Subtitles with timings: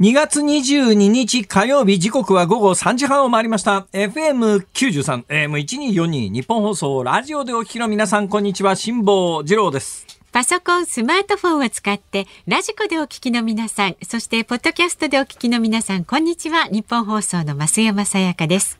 [0.00, 3.86] 2月22日火曜日時刻は午後3時半を回りました。
[3.92, 10.06] FM93 AM1242 ニッポン放送ラジオでお聞きの皆さんこんにちは辛坊治郎です。
[10.32, 16.64] パソコン、スマートフォンを使ってラジコでお聞きの皆さんそしてポッドキャストでお聞きの皆さんこんにちは。
[16.72, 18.79] ニッポン放送の増山さやかです。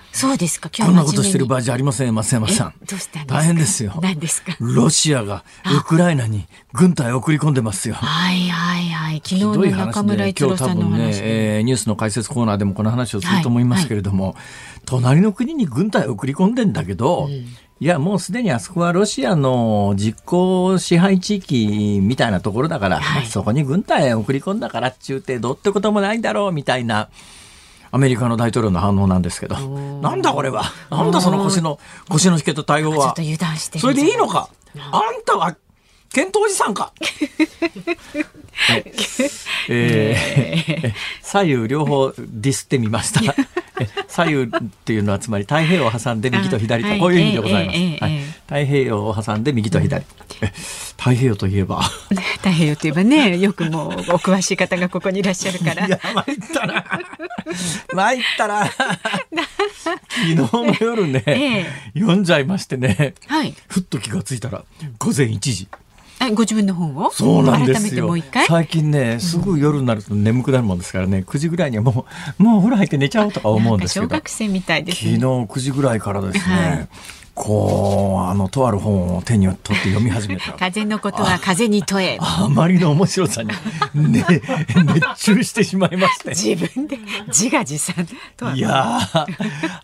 [0.13, 0.69] そうですか。
[0.75, 2.73] 今日こんなことしてる場合じゃありません、松山さん。
[2.85, 3.97] どうした大変ですよ。
[4.01, 4.55] 何ですか？
[4.59, 5.43] ロシアが
[5.79, 7.95] ウクライナに軍隊を送り込んでますよ。
[7.95, 9.21] はいはいはい。
[9.23, 14.43] 昨日の中村一郎さんの話ね、えー、ニュースの解説コーナーでもこの話をすると思いますけれども、はいはい、
[14.85, 17.45] 隣の国に軍隊を送り込んでんだけど、うん
[17.81, 27.09] いや、もうすでにあそこはロシアの実効支配地域みたいなところだから、はい、そこに軍隊を送り込んだからっちゅうてどうってこともないんだろうみたいな
[27.91, 31.77] アメリカの大統領の反応なんですけど、なんだこれは、なんだその腰の、
[32.09, 33.13] 腰の引けた対応は。
[33.79, 34.49] それでいいのか。
[34.91, 35.55] あんたは、
[36.13, 36.91] 検討おじさんか
[39.69, 43.21] えー、左右両方ディスってみました。
[44.07, 44.47] 左右っ
[44.85, 47.77] ていうのはつまり太平洋を挟んで右と左とこういう意味でございます。
[48.03, 50.05] はい、太平洋を挟んで右と左。
[50.97, 51.81] 太平洋といえば。
[52.37, 55.87] 太平洋といえばね、よくもうお詳しい方がここにいらっしゃるから。
[55.87, 56.85] いや、参ったな。
[57.93, 58.65] 参ったな。
[58.65, 61.33] 昨日の夜ね、 え
[61.95, 64.63] え、読んじゃいましてね、はい、ふっと気がついたら
[64.99, 65.67] 午前1時。
[66.29, 67.11] ご自分の本を？
[67.11, 68.15] そうなんですよ。
[68.47, 71.23] 最近ねすぐ夜になると眠くなるもんですからね。
[71.25, 72.05] 9時ぐらいにはも
[72.39, 74.05] う もうお風呂入って寝ちゃおうとか思うんですけど。
[74.05, 76.87] 小学生みたいです、ね、昨日9時ぐらいからですね、はい
[77.33, 80.53] こうあのとある本を手に取って読み始めた。
[80.59, 82.17] 風のことは風に問え。
[82.19, 83.49] あまりの面白さに、
[83.93, 84.25] ね、
[85.15, 86.29] 熱中してしまいまして。
[86.29, 86.97] 自分で
[87.27, 88.07] 自画自賛。
[88.55, 88.99] いや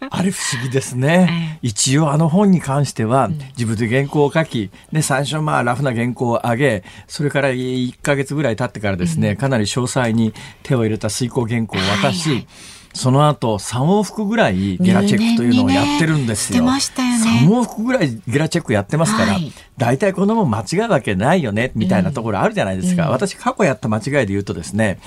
[0.09, 10.33] あれ不思議ですね、一応あの本に関しては、自分で原稿を書きで最初まあラフな原稿を上げそれから1か月ぐらい経ってからですね、かなり詳細に
[10.63, 12.47] 手を入れた遂行原稿を渡し、はいはい。
[12.97, 16.59] その後3往復ぐらいゲラチェックというのをやってるんですよ。
[16.59, 16.71] ねね、
[17.43, 23.05] 3往復ぐらいゲラチェックやってますから、はい、大体このもん間違うわけないよねみたいなところあるじゃないですか。
[23.05, 24.99] うん、私過去やった間違いで言うとですね、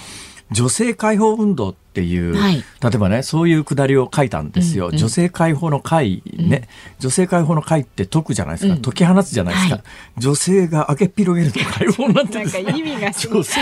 [0.50, 12.38] 女性解放運動っていう、はい、例えばねそういうくだりを書いたんですよ、うんうん、女性解放の会ね、うん、女性解放の会って解くじゃないですか、うん、解き放つじゃないですか、はい、女性が開けっ広げるの解放なんて。
[12.38, 13.60] ですね女性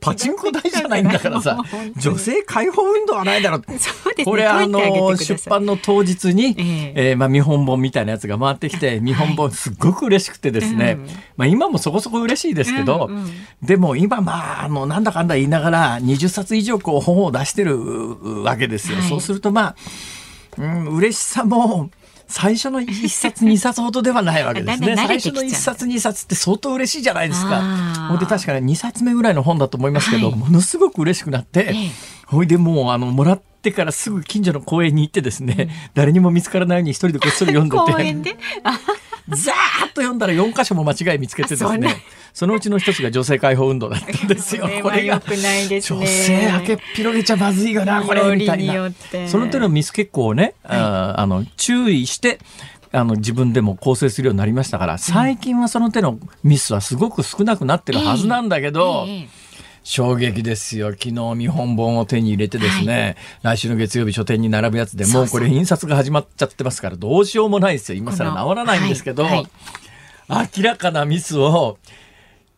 [0.00, 1.58] パチンコ台じゃないんだからさ。
[1.96, 3.78] 女性解放運動はないだろう、ね、
[4.24, 10.96] これあの出版の当日に、えー、えー、まあ、見本本みたいなやつが回ってきて見本本すっごく嬉しくてですね、はい、
[11.36, 13.26] まあ、今もそこそこ嬉しいですけど、うんうん、
[13.62, 18.98] でも今まああのなんだかんだ言いながら20冊以上こう本を出してるわけですよ。
[18.98, 19.76] はい、そうするとまあ、
[20.56, 21.90] うん、嬉しさも
[22.28, 24.94] 最初の1冊 2冊ほどではないわけですね。
[24.96, 28.08] 最初の1冊2冊って相当嬉しいじゃないですか。
[28.08, 31.74] ほんで確かに2冊目ぐらいの本だと思いますけど、はい、ものすごく嬉しくなって、
[32.26, 37.76] ほいでもうあのもらってからすぐ近所の公園に行ってですね、うん、 誰にも見つからないように一人でこっそり読んで
[38.22, 38.36] て。
[39.28, 42.02] 公園でザーッと読んだら4箇所も間違い見つけてですね。
[42.32, 44.68] そのうちの一つが女性解放運動だったんですよ。
[44.82, 45.36] これが女
[45.80, 48.90] 性開けっ広げちゃまずいよなこれみたいな。
[49.26, 52.38] その手のミス結構ね、はい、ああの注意して
[52.92, 59.04] あの自分でも構成するようになりましたから最近はその手のミスはすごく少なくなってるはずなんだけど。
[59.06, 59.47] えーえー
[59.88, 60.90] 衝撃ですよ。
[60.90, 67.98] 昨日見本本を手に入れてですね、はい、来週の月曜日書店に並ぶやつでもうこれ印刷が始まっちゃってますからどうしようもないですよ。
[67.98, 69.48] 今更治らないんですけど、はい
[70.28, 71.78] はい、明らかなミスを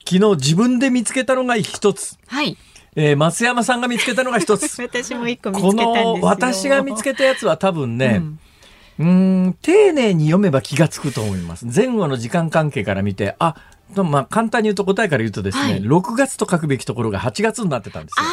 [0.04, 2.18] 昨日自分で見つけたのが一つ。
[2.26, 2.56] はい。
[2.96, 4.64] えー、松山さんが見つけたのが一つ。
[4.82, 8.22] 私も一個見つけたんですこの私が見つけたやつは多分ね、
[8.98, 11.64] うん、うん丁寧に読めば気がつくと思います。
[11.64, 13.54] 前後の時間関係から見て、あ、
[13.96, 18.26] まあ簡単に言うと答えから言うとですね、はい、6月と書くべきところが8月になってたんですよ。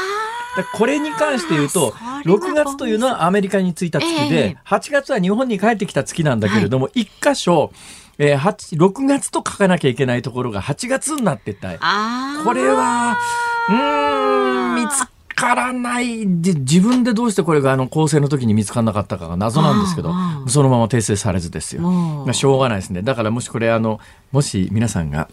[0.73, 7.71] これに関して言うと、6月というのはアメリカに着いた月で、8月は日本に帰ってきた月なんだけれども、1箇所、
[8.17, 11.73] えー、6月と書かなきゃいけないところが8月になってた。
[12.43, 13.17] これは、
[13.69, 15.05] うん、見つ
[15.35, 20.11] からないで、自分でどうしてこれがあの構成の時に見つからなかったかが謎なんですけど、
[20.47, 21.83] そのまま訂正されずですよ。
[21.83, 23.03] まあ、しょうがないですね。
[23.03, 23.99] だからもしこれあの、
[24.31, 25.29] もし皆さんが、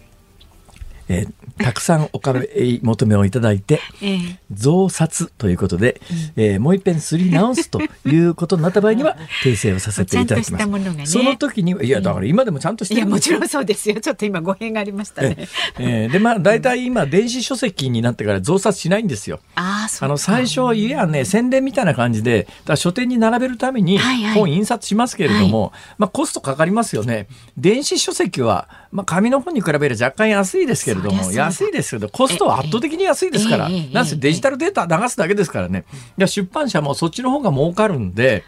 [1.09, 4.19] えーたくさんお買い求めをいただいて、ええ。
[4.53, 6.01] 増刷ということで、
[6.35, 10.67] えーもう一遍すり直すということになった場合には 訂正をさせていただきます。
[10.67, 11.07] ね。
[11.07, 13.39] その時にはいやだから今でもちゃんとしていやるんですよ。
[13.39, 14.01] もちろんそうですよ。
[14.01, 15.37] ちょっと今語弊がありましたね。
[15.39, 15.47] え
[15.79, 16.07] え。
[16.09, 19.39] ーでまあ大体今電子書籍になってから増刷しないんですよ。
[19.55, 24.35] ああの最初いやね宣伝みたいな感じでだ書店に並べるためにはいはい。
[24.35, 27.29] 本印刷しますけれども、まあコストかかりますよね。
[27.57, 35.85] 電子書籍は、まあ、紙の本に比べる若干安いですけれども安いですけどコストは圧倒的に安いですからなんせデジタルデータ流すだけですからね。
[36.19, 38.45] 出版社もそっちの方が儲かるんで。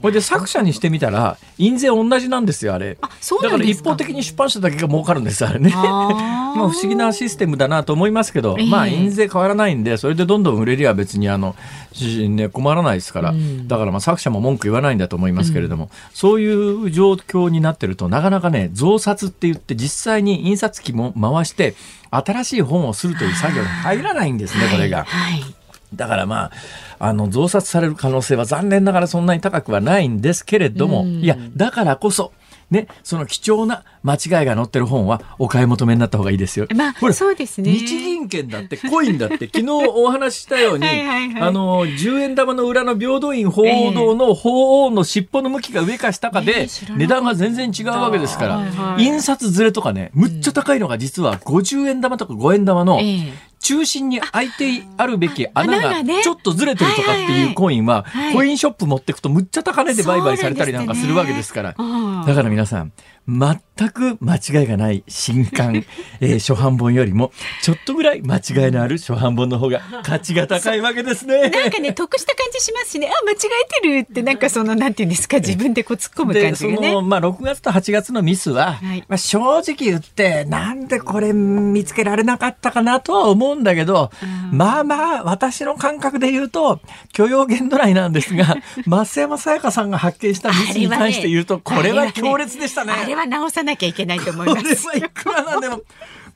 [0.00, 2.98] これで作者にしてみたら印税同じなんですよあれ。
[3.00, 5.70] あそうだから一方的に出版社だけが儲かるんですあれね。
[6.50, 8.66] まあ不思議なシステムだなと思いますけど、ええ。
[8.66, 11.54] まあ印税変わらないんでそれでどんどん売れりゃ別にあの、
[11.92, 13.68] しね、困らないですから、うん。
[13.68, 21.74] だからまあ作者も文句言わないんだと思いますけれども、そういう状況になってるとなかなかね増刷って言って実際に印刷機も回して
[22.10, 25.04] 新しい本をするという作業に入らないんですねこれが。
[25.04, 25.59] はい
[25.94, 26.50] だからまあ、
[26.98, 31.08] あの、増刷される可能性は残念ながらそんなに高くはないんですけれども、うん。
[31.20, 32.32] いや、だからこそ、
[32.70, 36.66] ね、その貴重な間違いが載ってる本はお買い求めになった方がいいですよ。
[36.74, 37.70] まあそうですね。
[37.70, 41.32] 日銀券だってコインだって昨日お話ししたようにはいはい。
[41.32, 46.98] はいあの10円玉の裏の平等院鳳凰堂の鳳凰の尻尾の向きが上か下かえでえ知らなかった。
[46.98, 49.04] 値段が全然違うわけですから、はいはい。
[49.04, 53.50] 印刷ずれとかねむっちゃ高いのが実は50円玉とか5円玉のええ。
[53.60, 61.74] 中心に開いてあるべき穴がちょっとずれてるとかっていうコインははいコインショップ持ってくとむっちゃ高値で売買されたりなんかするわけですから。
[61.76, 62.24] あ。
[62.26, 62.92] だから皆さん、
[63.38, 65.84] 全く間違いがない新刊、
[66.20, 67.32] えー初版本よりも、
[67.62, 71.50] ちょっとぐらい間違いのある初版本の方が価値が高いわけですね。
[71.50, 73.08] なんかね得した感じしますしね。
[73.08, 76.92] あ間違えてるってなんかそのなんていうんですか自分でこう突っ込む感じがね。
[76.92, 79.04] の、まあ、6月と8月のミスは、はい。
[79.08, 86.80] まあ、正直言って、なんでこれ見つけられなかったかなとは思うんだけど、うんまあまあ、私の感覚で言うと、
[87.12, 88.56] 許容限度内なんですが、
[88.86, 92.92] 増山さやかさんが発見したミスに関して言うと、これは強烈でしたね。
[93.20, 94.86] は直さなきゃいけないと思います。
[94.88, 95.82] はいくらなんでも。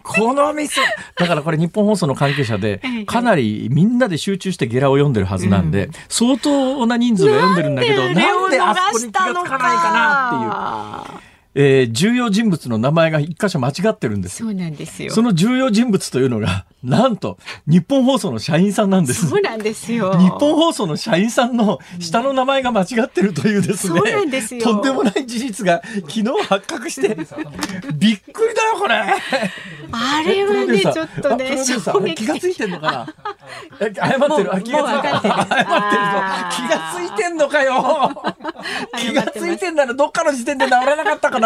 [0.05, 0.79] このミス
[1.17, 11.24] だからこれ日本放送の関係者ではいかなりみんなで集中してゲラを読んでるはずなんで、相当な人数が読んでるんだけどなんであそこに気がつかないかなっていう、
[11.55, 14.41] えー重要人物の名前が一箇所間違ってるんです。
[14.43, 15.13] よそうなんですよ。
[15.13, 19.29] その重要人物というのが なんと日本放送の社員さんなんです。
[19.29, 20.19] そうなんですよ。
[20.19, 24.63] 日本放送の社員さんの下の名前が間違ってるというですね、そうなんですよ。
[24.63, 27.09] とんでもない事実が昨日発覚して
[27.95, 28.97] びっくりだよこれ。
[29.93, 33.07] あれはねちょっとね気がついてんのかな？
[33.81, 34.55] え謝ってる？
[34.55, 35.15] あ気がついてる。
[35.15, 35.35] 謝ってる
[36.51, 38.23] 気がついてんのかよ。
[38.99, 41.44] 気がついてんならどっかの時点で治らなかったかな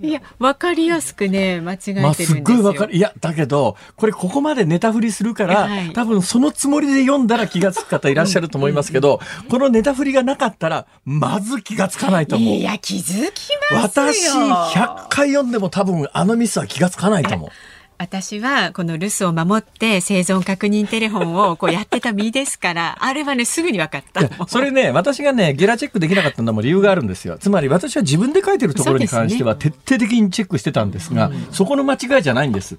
[0.00, 2.36] いやわかりやすくね間違えてるんまあ、ですよ。
[2.36, 2.94] すっごいわかる。
[2.94, 12.62] いや、だけど、これここまでネタ振りするから、はい多分そのつもりで読んだら気がつく方いらっしゃると思いますけど、このネタ振りがなかったら、まず気がつかないと思うい。
[12.62, 14.04] や気づきますよ。
[14.04, 17.50] 私、100回読んでも多分あのミスは気がつかないと思う。
[18.02, 24.48] 私はこの留守を守って生存確認テレフォンをこうやってた身ですから、 あれはねすぐに分かった。
[24.48, 27.38] それね、私がね、ゲラチェックできなかったのも理由があるんですよ。
[27.38, 32.76] つまり私は自分で書いてるところに関しては徹底的にチェックしてたんですが、そこの間違いじゃないんです。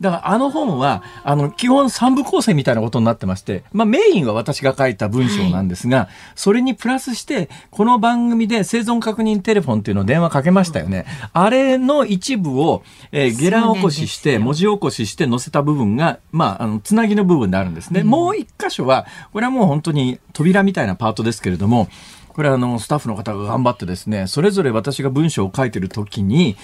[0.00, 11.04] だからあの本は、あの、基本三部構成みたいなことになってまして、まあメインは私が書いた文章なんですが、それにプラスして、この番組で生存確認テレフォンっていうのを電話かけましたよね。
[11.32, 12.82] あれの一部を、
[13.12, 18.02] えーゲラ起こしして、文字起こしして載せた部分が、まあ、あの、つなぎの部分であるんですね。
[18.02, 21.88] もう一箇所は、これはもう本当に扉みたいなパートですけれども、
[22.40, 26.56] これはあのスタッフの方が頑張ってですねそれぞれ私が文章を書いてる時に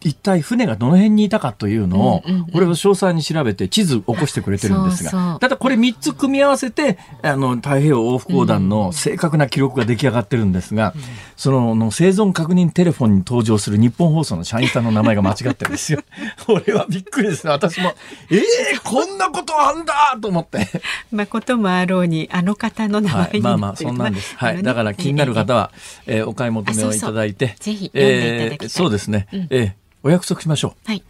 [0.00, 10.92] 一体船がどの辺にいたかというのを、これを詳細に調べて地図起こしてくれてるんですがそうそうただこれ3つ組み合わせてあの太平洋往復横断の正確な記録が出来上がってるんですが、
[11.36, 16.00] そのの生存確認テレフォンに登場する日本放送の社員さんの名前が間違ってるんですよ。
[16.48, 17.94] 俺はびっくりですね私も
[18.28, 20.66] えー、こんなことあんだと思って。
[21.12, 24.34] まあこともあろうにあの方の名前はい、にまあまあそんなんです。
[24.36, 25.70] はい、だから気になる方は、
[26.06, 28.66] えーお買い求めをいただいて、ぜひ読んでいただきたい。
[28.66, 29.28] えーそうですね。
[29.32, 29.46] うん。
[29.50, 29.72] えー
[30.04, 30.88] お約束しましょう。
[30.88, 31.02] はい。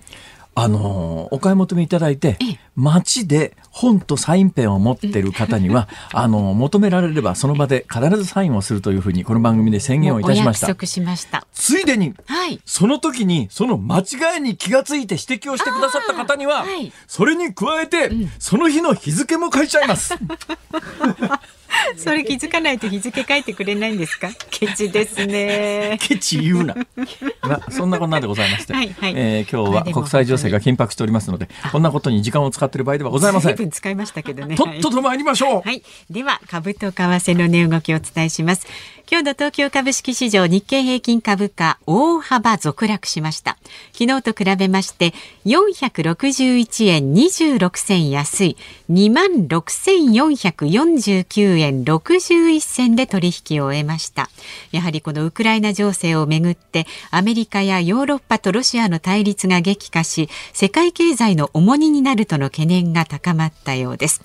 [0.55, 10.67] あのーお買い求めいただいてええ、街で本とサインペンを持ってる方には、 あのー求められればその場で必ずサインをするというふうにこの番組で宣言をいたしました。
[10.67, 10.81] お約。
[10.81, 11.47] 束しました。
[11.55, 12.61] ついでに、はい。
[12.67, 16.93] その時にその間違いに気がついて指摘をしてくださった方には、はい。
[17.07, 20.15] それに加えて、その日の日付も書いちゃいます。
[21.97, 24.29] それ気づかないと日付書いてくれないんですか？
[24.51, 25.99] ケチですね。
[26.03, 26.75] ケチ言うな。
[27.43, 33.57] まあ、そんなこんなでございまして、はいはい、えー、今日は国際情勢が緊迫しておりますので、こんなことに時間を使っている場合ではございません。
[33.57, 34.57] 随分使いましたけどね。
[34.57, 35.63] とっとと参りましょう。
[35.63, 38.67] はい、では株と為替の値動きをお伝えします。
[39.13, 43.59] 今日の東京株式市場日経平均株価大幅続落しました。
[43.93, 45.13] 昨日と比べまして
[45.45, 48.57] 461円26銭安い
[48.91, 54.31] 26,449円61銭で取引を終えました。
[54.71, 64.23] やはりこのウクライナ情勢をめぐってアメリカやヨーロッパとロシアの対立が激化し世界経済の重荷になるとの懸念が高まったようです。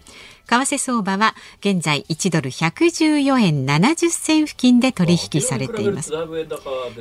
[0.48, 6.12] 為替相場は現在1ドル114円70銭付近で取引されています。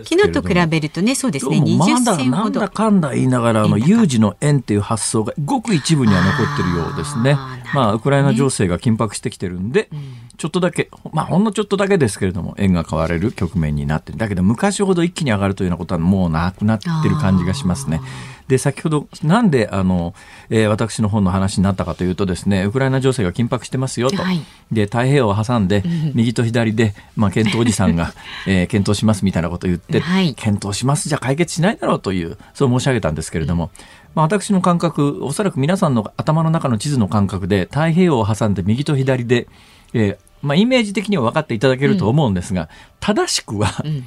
[0.04, 2.60] 昨日と比べるとね、そうですね、20銭ほど。
[2.60, 7.38] なんだかんだ言いながら、あの、有事の円っていう発想がごく一部には残ってるようですね。
[7.74, 9.88] まあ、ウクライナ情勢が緊迫してきてるんで、
[10.36, 14.18] ちょっとだけ、まあ、ほんのちょっとだけですけれども、円が買われる局面になってる。
[14.18, 18.00] だけど、昔ほど一気に上がるというようなことはもうなくなってる感じがしますね。
[18.48, 20.14] で、先ほど、なんで、あの、
[20.50, 24.22] えー、私の本の話になったかというとですね、ウクライナ情勢が緊迫してますよと。
[24.22, 25.82] はい、で、太平洋を挟んで、
[26.14, 28.12] 右と左で、まあ、検討おじさんが、
[28.46, 33.70] えー、検討しますみたいなことを言って、はい、検討しますじゃ解決しないだろうという、そう申し上げたんですけれども、
[34.16, 39.46] まあ、私の感覚、おそらく皆さんの頭の中の地図の感覚で、太平洋を挟んで右と左で、
[39.92, 42.68] えー、まあ、イメージ的には分かっていただけると思うんですが、うん、
[42.98, 44.04] 正しくは、うん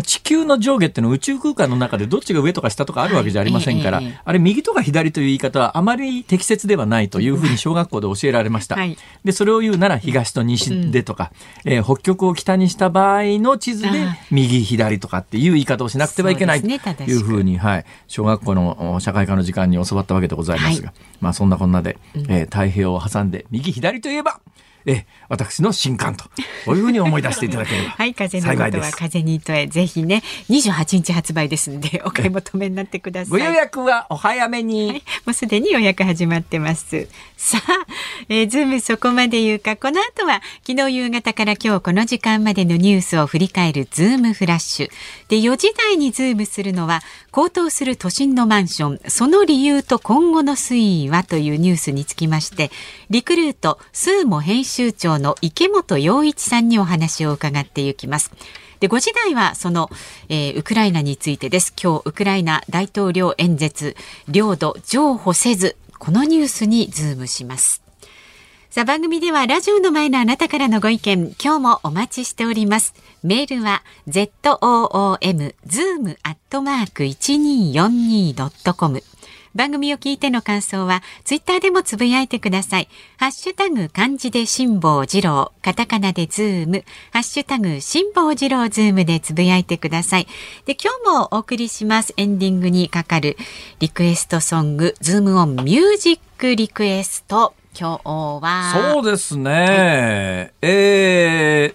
[0.00, 8.76] 地球の上下っていうのは宇宙空間の中でどっちが上とか下とかあるわけじゃありませんから、はい、あれ右とか左という言い方はあまり適切ではないというふうに小学校で教えられました。
[8.76, 11.30] はい、で、それを言うなら東と西でとか、
[11.66, 16.66] うん、えー、北極を北にした場合の地図で右左とかっていう言い方をしなくてはいけないと
[17.02, 24.40] いうふうに、はい、小学校の社会科の時間に教わったわけでございますが、はい、まあそんなこんなで、えー、太平洋を挟んで右左といえば、
[24.86, 26.24] え私の新刊と
[26.64, 27.90] こういうふうに思い出していただければ。
[27.96, 33.30] はい風のことは風にとえぜひね28日発売ですので お買い求めになってください。
[33.30, 37.08] ご予約はお早めに、はい、もうすでに予約始まってます。
[37.36, 37.86] さあ、
[38.28, 39.76] えー、ズームそこまで言うか。
[39.76, 44.90] この後は昨日夕方から今日この時間までのニュースを振り返るズームフラッシュ。
[45.28, 49.00] で4時台にズームするのは高騰する都心のマンション。
[49.08, 52.70] その理由と今後の推移はというニュースにつきまして
[53.10, 58.30] リクルート SUUMO 編集長の池本洋一さんにお話を伺っていきます。
[58.80, 59.90] で5時台はその、
[60.28, 61.72] えー、ウクライナについてです。
[61.80, 63.96] 今日ウクライナ大統領演説
[64.28, 67.82] 領土譲歩せずこのニュースにズームします。
[68.70, 72.94] さあ番組ではラジオの前のあなたからのご意見今日もお待ちしております。
[73.22, 79.02] メールは zoom zoom アットマーク 1242.com
[79.54, 82.88] 番組を聞いての感想はツイッターでもつぶやいてください。
[83.18, 90.26] ハッシュタグ漢字で辛坊治郎、カタカナでズーム、ハッシュタグ辛坊治郎ズームでつぶやいてください。
[90.66, 92.14] で、今日もお送りします。
[92.16, 93.36] エンディングにかかる
[93.80, 97.54] リクエストソング、ズームオンミュージックリクエスト。
[97.78, 98.10] 今日
[98.42, 98.92] は。
[98.94, 100.52] そうですね。
[100.60, 101.74] え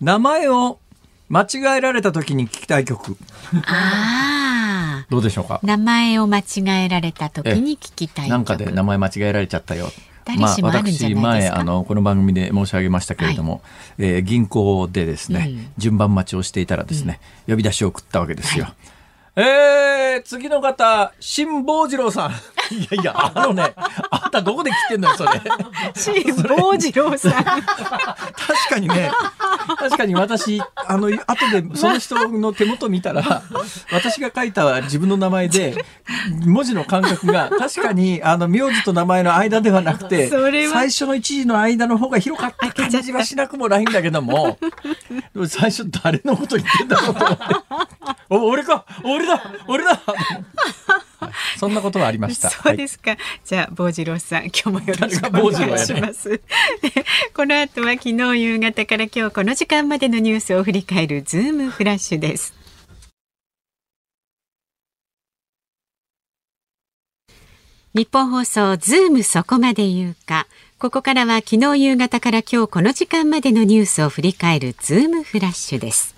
[0.00, 0.78] 名前を
[1.28, 3.16] 間違えられた時に聞きたい曲。
[3.66, 5.06] ああ。
[5.10, 5.60] どうでしょうか？
[5.62, 6.44] 名前を間違
[6.86, 9.90] えられた時に聞きたいなんかで名前間違えられちゃったよ
[10.38, 13.62] まあ、私前あのこの番組で申し上げましたけれども、はい、
[13.98, 18.64] えー、銀行でですね、うん、順番待ちをしていたらですね、うん、呼び出しを送ったわけですよ。
[18.64, 18.74] はい
[19.36, 22.32] えー、次の方、辛坊治郎さん。
[22.70, 23.74] いやいや、あのね、
[24.10, 25.40] あんたどこで来てんのよ、それ。
[25.94, 27.32] 辛坊治郎さん。
[27.32, 27.64] 確
[28.70, 29.10] かにね、
[29.78, 33.42] 確かに私、あの、後でその人の手元見たら、
[33.92, 35.84] 私が書いた自分の名前で、
[36.44, 44.58] 文字の間隔が確かに、あの、名字と名前の間ではなくて、最初の一時の間の方が広かった感じはしなくもないんだけども、
[45.48, 47.44] 最初誰のこと言ってんだろうと思って。
[48.28, 50.00] お、俺か俺だ俺だ
[51.58, 52.50] そんなことはありました。
[52.50, 53.12] そうですか。
[53.12, 56.28] はい、じゃあ、坊次郎さん、今日もよろしくお願いします。
[56.30, 56.40] ね、
[57.34, 62.54] この後は昨日夕方から今日この時間までのニュースを振り返るズームフラッシュです。
[67.94, 70.46] ニッポン放送ズームそこまで言うか。
[70.78, 76.15] ここからは昨日夕方から今日この時間までのニュースを振り返るズームフラッシュです。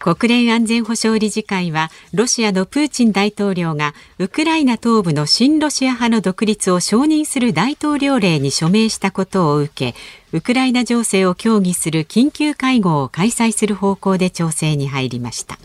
[0.00, 9.94] 国連安全保障理事会はロシアのプーチン大統領がウクライナ東部の親ロシア派の独立を承認する大統領令に署名したことを受け
[10.32, 15.58] ウクライナ情勢を協議する緊急会合を開催する方向で調整に入りました。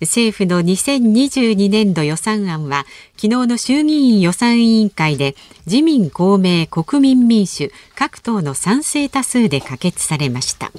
[0.00, 2.86] 政府の2022年度予算案は
[3.16, 5.36] 昨日の衆議院予算委員会で
[5.66, 10.72] 自民公明国民民主各党の賛成多数で可決されました。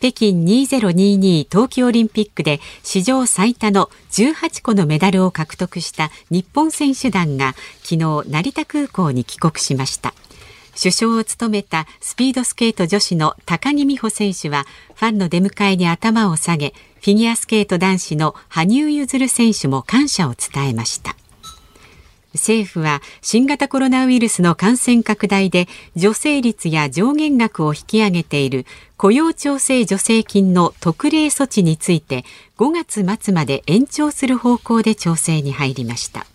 [0.00, 10.14] 北京2022冬季オリンピックで史上最多の18個のメダルを獲得した日本選手団が昨日成田空港に帰国しました。
[10.74, 14.64] 首相を務めたスピードスケート女子の高木美帆選手は
[14.94, 21.19] ファンの出迎えに頭を下げフィギュアスケート男子の羽生結弦選手も感謝を伝えました。
[22.34, 25.66] 政府は新型コロナウイルスの感染拡大で
[25.98, 32.24] 助成率や上限額を引き上げている雇用調整助成金の特例措置について
[32.58, 32.70] 5
[33.04, 36.26] 月末まで延長する方向で調整に入りました。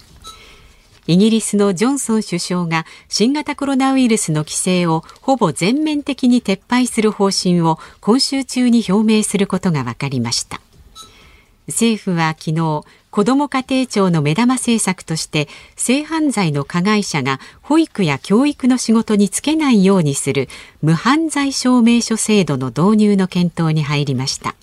[1.08, 10.60] イギリスのジョンソン首相が新型コロナウイルスの規制をほぼ全面的に撤廃する方針を今週中に表明することが分かりました。
[11.68, 12.84] 政府は昨日
[13.16, 20.50] 子ども家庭庁の目玉政策として性犯罪の加害者が保育や教育の仕事に就けないようにする
[20.82, 24.54] 無犯罪証明書制度の導入の検討に入りました。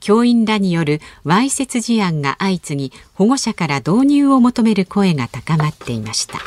[0.00, 6.40] 教員らによるわいせつ事案が相次ぎ保護者から導入を求める声が高まっていました。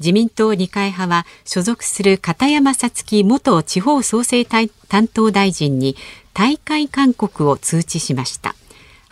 [0.00, 4.68] 自民党二階派は所属する片山さつき元地方創生担
[5.06, 5.94] 当大臣に
[6.34, 8.56] 大会勧告を通知しました。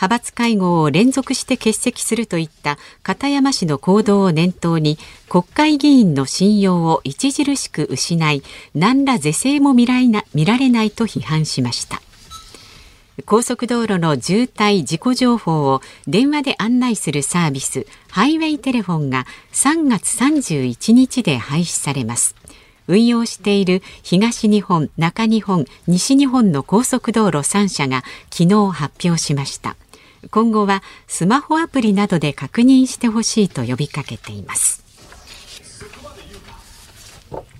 [0.04, 4.98] 派閥会合を連続して欠席するといった片山氏の行動を念頭に
[5.30, 8.42] 国会議員の信用を著しく失い
[8.74, 10.08] 何ら是正も見られ
[10.68, 12.02] ないと批判しました。
[13.24, 22.34] 高速道路の渋滞事故情報を電話で案内するサービスハイウェイテレフォンが3月31日で廃止されます。
[22.86, 29.76] 運用している東日本、中日本、西日本の高速道路3社が昨日発表しました。
[30.30, 34.83] 今後はスマホアプリなどで確認してほしいと呼びかけています。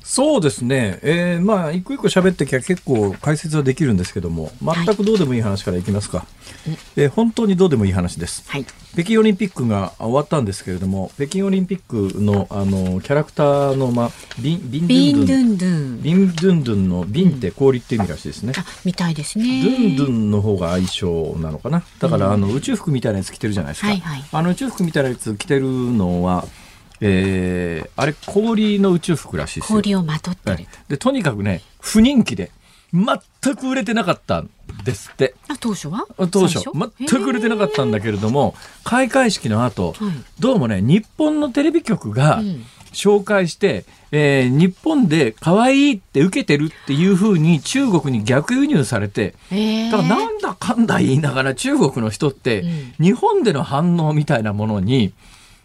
[0.05, 6.27] そうですね、えー、まあ一個一個喋ってきゃ結構解説はできるんですけども全くどうでもいい話からいきますか、はい、
[6.97, 16.03] えー、本当にどうでもいい話です、はい、北京オリンピックが終わったんですけれども北京オリンピックのあのキャラクターの、まあ、ビンビンドゥンドゥン。
[16.03, 16.85] ビンドゥンドゥン。
[16.89, 19.63] のビンって氷って意味らしいですね、うん、みたいですね。
[19.63, 21.83] ドゥンドゥンの方が相性なのかな。
[21.99, 26.47] だから、うん、あの宇宙服みたいなやつ着てるじゃないですか、はいはい、あの宇宙服みたいなやつ着てるのは
[27.01, 29.79] えー、あれ氷の宇宙服らしいですよ。
[29.79, 32.51] 氷をまとってる、はい、でとにかくね不人気で
[32.93, 34.51] 全く売れてなかったん
[34.85, 35.35] ですって。
[35.49, 36.07] あ当初は？
[36.31, 38.55] 当初全く売れてなかったんだけれども
[38.85, 42.43] 開会式の後、はい、どうもね日本のテレビ局が、
[42.93, 49.35] 紹介して、えー、日本で可愛いって受けてるっていうふうに中国に逆輸入されて、
[49.91, 52.65] だからなんだかんだ言いながら中国の人って、
[53.01, 55.13] 日本での反応みたいなものに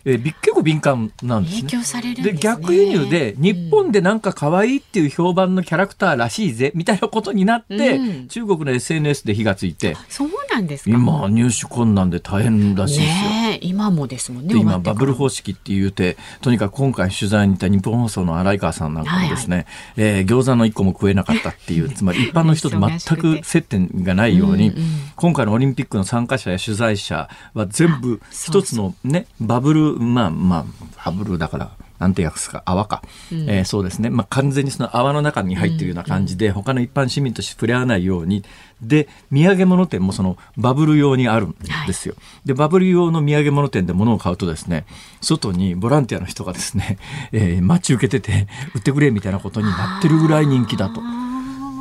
[0.06, 9.96] えー、結構敏感なんです、ね、影響されるで、ね、逆輸入で日本でなんか可愛いっていう評判のキャラクターらしいぜ、みたいなことになって、うん、中国の SNS で火がついて。
[10.08, 10.92] そうなんですか？
[10.92, 24.76] 今入手困難で大変らしいですよ、ね、今もですもんね今バブル方式って言うてとにかく今回取材に行った日本放送の荒井川さんなんかもですね、はいはい、えー、餃子の一個も食えなかったっていうつまり一般の人と 全く接点がないようにうん、
[25.16, 33.04] 今回のオリンピックの参加者や取材者は全部一つのねバブルまあまあ、ハブルだから、なんて訳すか、泡か。
[33.32, 34.10] うん、えー、そうですね。
[34.10, 38.44] まあ、完全にその泡の中に入っているような感じで、うん、他の一般市民として触れ合わないように、
[38.82, 41.56] で、土産物店もそのバブル用にあるん
[41.88, 42.16] ですよ。
[42.18, 44.86] はい、で、バブル用の土産物店で物を買うとですね、
[45.22, 46.98] 外にボランティアの人がですね、
[47.34, 51.02] えー、待ち受けてて、売ってくれみたいなことになってるぐらい人気だと。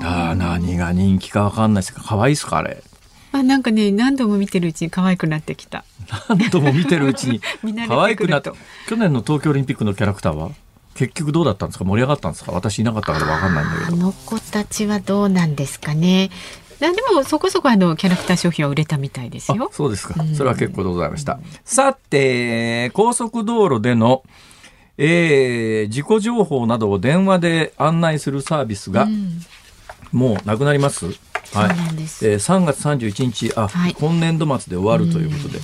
[0.01, 2.83] だ何が人気かわかんないですか可愛いですかあれ。
[3.33, 5.85] あなんかね何度も見てるうちに可愛くなってきた。
[6.29, 7.41] 何度も見てるうちに
[7.87, 8.51] 可愛くなって
[8.89, 10.51] 去年の東京オリンピックのキャラクターは
[10.95, 11.85] 結局どうだったんですか？
[11.85, 12.53] 盛り上がったんですか？
[12.53, 13.97] 私いなかったから分かんないんだけど。
[13.97, 16.31] あの子たちはどうなんですかね？
[16.81, 19.69] でもそこそこあのキャラクター商品は売れたみたいですよ。
[19.73, 20.15] そうですか。
[20.35, 21.39] それは結構でございました。
[21.65, 24.23] さて高速道路での、
[24.97, 29.41] えー、事故情報などを電話で案内するサービスが、うん、
[30.13, 31.07] もうなくなります？
[31.07, 35.61] はい、えー、3月31日あ、はい、今年度末で終わるということで、で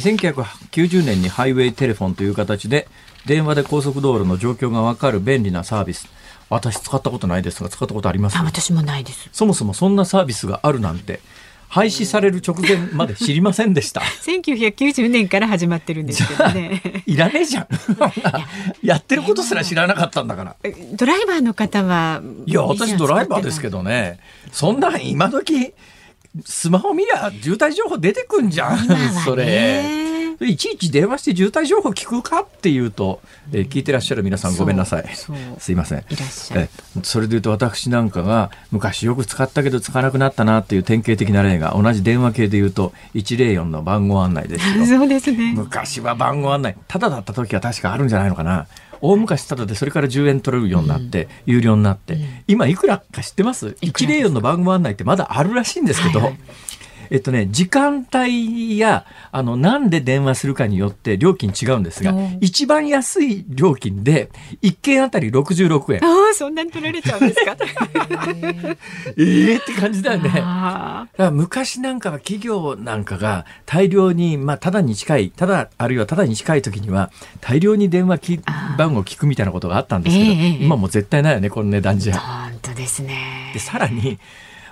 [0.00, 2.88] 1990年にハイウェイテレフォンという形で
[3.26, 6.08] 電話で高速道路の状況が分かる便利なサービス。
[6.50, 8.36] 私使ったことないですが使ったことあります？
[8.36, 9.28] あ私もないです。
[9.32, 11.20] そもそもそんなサービスがあるなんて
[11.68, 14.00] 廃止される直前まで知りませんでした。
[14.26, 16.82] 1990年から始まってるんですけどね。
[17.06, 17.68] いらねえじゃん。
[18.82, 20.56] やってることすら知らなかったんだから。
[20.94, 24.18] ドライバーの方はいや私ドライバーですけどね。
[24.52, 25.72] そんな今時
[26.44, 29.20] スマホ見りゃ渋滞情報出てくんじゃん、今はね。
[29.24, 30.13] それ。
[30.40, 33.20] いちいち電話して渋滞情報聞くかっていうと、
[33.52, 35.08] えー聞いてらっしゃる皆さんごめんなさい。
[35.58, 35.98] すいません。
[35.98, 36.68] いらっしゃ
[37.02, 44.86] それで言うと私なんかが昔よく使ったけど使わなくなったなっていう典型的な例が同じ電話系で言うと104の番号案内ですよ。
[44.98, 45.54] そうですね。
[45.56, 48.66] 昔は番号案内ただだった時は確かあるんじゃないのかな
[49.00, 52.18] 大昔ただでそれから10円取れるようになって、有料になって、
[52.48, 53.76] 今いくらか知ってます？
[53.82, 56.38] いくらですか ?104 の番号案内ってまだあるらしいんですけど、はいはい
[57.14, 64.30] えっとね、時間帯や、あの、なんで電話するかによって料金違うんですがお、一番安い料金で、
[64.62, 66.04] 1件あたり66円。
[66.04, 67.54] ああ、そんなに取られちゃうんですか？
[69.16, 70.28] ええって感じだよね。
[70.28, 78.40] だかあら昔なんかは企業なんかが大量に、まあ、ただに近い、ただ、あるいはただに近い時には、大量に電話き
[78.76, 82.18] 番号聞くみたいなことがあったんですけど、ええええ今もう絶対ないよね、この値段じあ、ゃ。
[82.50, 83.60] 本当ですねで、。
[83.60, 84.18] さらに、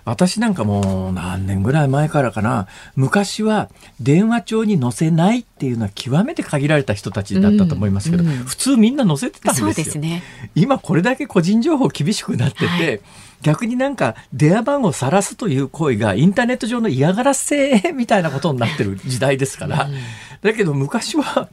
[0.04, 8.36] 私なんかもう何年ぐらい前からかな、昔は電話帳に載せないっていうのは極めて限られた人たちだったと思いますけど、うんうん。
[8.44, 9.92] 普通みんな載せてたんですよ。
[9.92, 10.22] すね。
[10.54, 13.00] 今これだけ個人情報厳しくなってて、はい。
[13.42, 19.88] 逆になんか電話番号を晒すという行為がインターネット上の嫌がらせみたいなことになってる時代ですから、
[20.42, 21.48] だけど昔は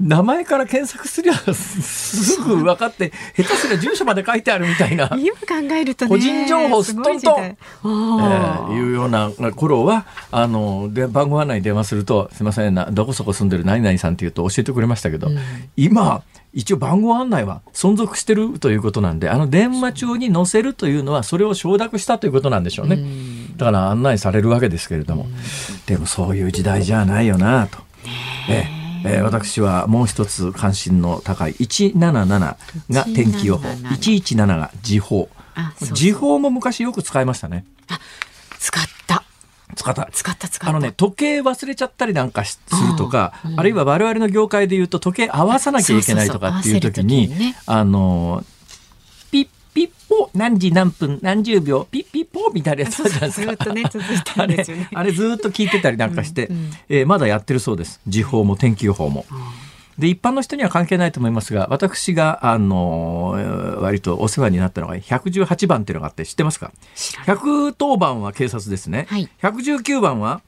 [0.00, 5.10] 名前から検索すりゃすぐ分かって下手すりゃ住所まで書いてあるみたいな。
[5.18, 6.08] 今考えるとね。
[6.08, 15.28] 個人情報すっとんとえーいうような頃はあので番号案内に電話すると「すいませんなどこそこ住んでる何々さん」って言うと教えてくれましたけど、
[15.76, 22.98] 今一応番号案内は存続してるということなんであの電話帳に載せるというのはそれを承諾したということなんでしょうね、
[23.56, 25.26] だから案内されるわけですけれども、
[25.86, 27.78] でもそういう時代じゃないよなと。
[28.48, 32.56] えええー私はもう一つ関心の高い177
[32.90, 33.68] が天気予報。
[33.68, 35.28] 177 117が時報。
[35.92, 37.64] 時報も昔よく使いましたね。
[38.58, 39.24] 使った。
[39.76, 40.08] 使った。
[40.12, 40.70] 使った、使った。
[40.70, 42.58] あのね、時計忘れちゃったりなんかしす
[42.90, 47.56] るとか、あるいは我々の業界で言うと時計合わさなきゃいけないとかっていう時に、ね。
[47.66, 48.44] あの、
[49.74, 53.46] ピッポ、何時何分何十秒、ピッピッポみたいなやつじゃないですか。
[53.46, 54.88] ずっとね、続いてるんですよね。
[54.92, 58.00] あれ、あれずっと聞いてたりなんかして、うんうんえーまだやってるそうです。
[58.08, 59.24] 時報も天気予報も。
[59.98, 66.72] で、一般の人には関係ないと思いますが、私が、あのー割とお世話になったのが118番っていうのがあって知ってますか？
[66.94, 67.36] 知らない。
[67.36, 69.06] 110番は警察ですね。
[69.08, 70.40] はい119番は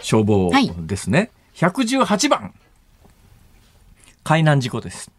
[0.00, 0.50] 消防
[0.86, 1.30] ですね。
[1.56, 2.54] 118番
[4.24, 5.10] 海難事故です。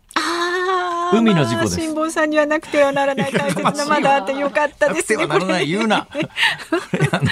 [1.14, 1.78] 海の事故です。
[1.78, 5.26] まあ辛坊さんにはなくてはならない大切なまだあってよかったですね。
[5.28, 6.08] なくてはならない言うな。
[7.12, 7.30] あの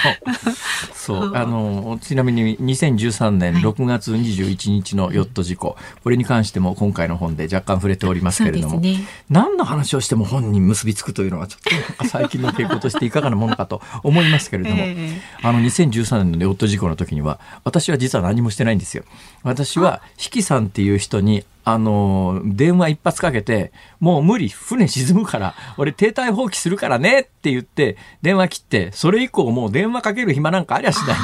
[0.92, 9.06] そうあのちなみに2013年6月21日のヨット事故、これに関しても今回の本で若干触れておりますけれども、ね。
[9.30, 15.20] 何の話をしても本に結びつくというのはちょっと最近の傾向としていかがなものかと思いますけれども、 ええ。
[15.42, 19.04] あの2013年のヨット事故の時には私は実は何もしてないんですよ。
[19.42, 31.16] 私は引きさんっていう人にあの電話一発かけてもう無理船沈むから俺停滞放棄するからねって言って電話切ってそれ以降もう電話かける暇なんかありゃしない。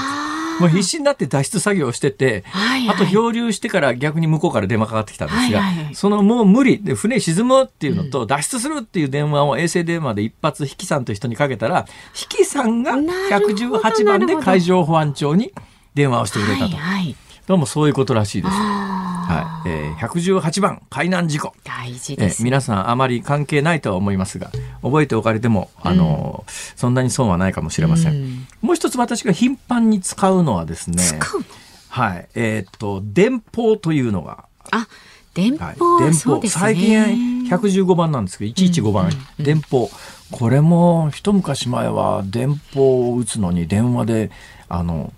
[0.61, 2.96] もう必死になって脱出作業をしてて、はいはい。
[2.96, 5.94] あと漂流してから逆に向こうから電話かかってきたんですが、はいはいはい。
[5.96, 15.52] そのもう無理で船沈むっていうのと、脱出するっていう電話を衛星電話で一発引きさんという人にかけたら引きさんがなるほど118番で海上保安庁に
[15.94, 17.16] 電話をしてくれたと、はいはい。
[17.46, 18.54] どうもそういうことらしいです。
[18.54, 19.68] あはい。
[19.68, 21.48] えー、118番海難事故。
[21.48, 22.42] ー大事えです。
[22.42, 28.46] 皆さんあまり関係ないとは思いますが覚えておかれてもあの、そんなに損はないかもしれません、うん。
[28.62, 31.46] もう一つ私が頻繁に使うのはですね使うの？
[31.90, 32.28] はい。
[32.35, 34.46] えーっと電報というのが。
[34.70, 34.88] あ、
[35.35, 35.76] 電はい。
[35.78, 36.48] 報、電報、ね。
[36.48, 39.90] 最近115番なんですけど115番、電報。
[40.30, 44.30] これも一昔前は電報を打つのに電話で
[44.70, 45.12] あのん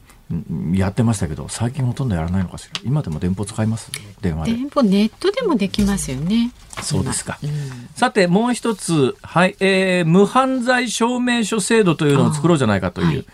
[0.74, 2.80] やってましたけど最近ほとんどやらないのかしら？
[2.84, 3.92] 今でも電報使います？
[4.20, 4.52] 電話で。
[4.54, 6.50] 電報ネットでもできますよね。
[6.82, 7.38] そうですか。
[7.42, 7.52] 今。
[7.52, 7.88] うん。
[7.94, 13.26] さてもう一つ、はいえー無犯罪証明書制度というのを作ろうじゃないかという、はい。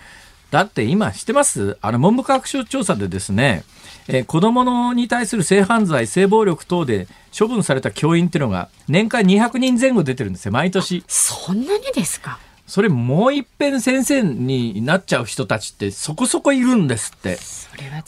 [0.51, 1.79] だって今知ってます？
[1.81, 3.65] あの文部科学省調査でですね、
[4.09, 11.03] えー子供のに対する性犯罪性暴力等で処分された教員っていうのが年間200人前後出てるんですよ毎年。
[11.09, 12.39] そんなにですか？
[12.67, 17.39] それもう一遍先生になっちゃう人たちってそこそこいるんですって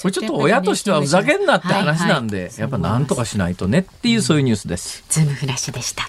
[0.01, 3.35] これちょっと親としてはふざけんなって話なんで、やっぱなんとかし。
[3.35, 5.05] しないとねっていうそういうニュースです。
[5.09, 6.09] ズームフラッシュでした。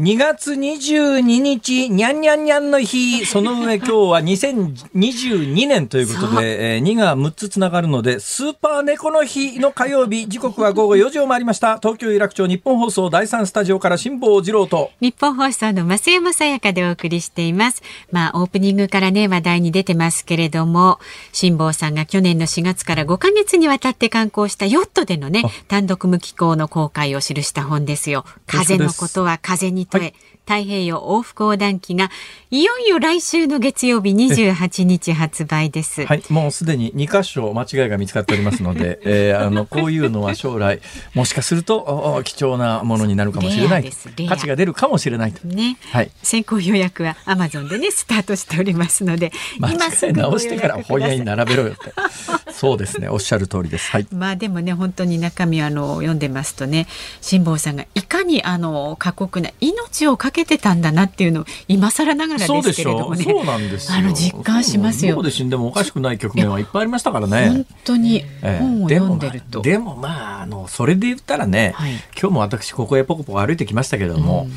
[0.00, 11.76] 2月22日、にゃんにゃんにゃんの日、その上今日は2022年ということで、えー、2が6つつながるので、スーパー猫の日の火曜日、時刻は午後4時を回りました。
[11.80, 14.90] 東京有楽町日本放送第3スタジオから辛坊治郎と。
[15.02, 17.82] 日本放送の増山さやかでお送りしています。
[18.10, 20.98] まあ、オープニングからね、話題に出てますけれども、
[21.32, 28.24] 辛坊さんが去年の4月から5ヶ月にわたって観光したヨットでのね、単独無寄港の航海を記した本ですよ。
[28.46, 30.14] 風のことは風にはい、
[30.50, 32.10] 太平洋往復横断機が
[32.50, 36.04] いよいよ来週の月曜日28日発売です。
[36.04, 40.80] はい、もうすでに2箇所間違いが見つかっておりますので、 えー、あのこういうのは将来
[41.14, 43.92] もしかすると貴重なものになるかもしれない。
[44.28, 45.46] 価値が出るかもしれないと。
[45.46, 45.76] ね。
[45.92, 46.10] はい。
[46.24, 51.92] 先行予約はアマゾンでねスタートしておりますので、間違い直してから本屋に並べろよって。
[52.52, 53.08] そうですね。
[53.08, 53.88] おっしゃる通りです。
[53.92, 54.06] はい。
[54.12, 56.88] まあでもね本当に中身あの読んでますとね、
[57.20, 63.24] 辛坊さんがいかにあの過酷な命をかけてたんだなっていうのを今更ながらですけれどもね。
[63.24, 65.14] そうなんですあの実感しますよ。
[65.14, 67.48] そうで死んでもおかしくない局面はいっぱいありましたからね。
[67.48, 74.52] 本当に本を読んでると、でもまああのそれで言ったらね、はい、今日も私ここへポコポコ歩いてきましたけれども、うん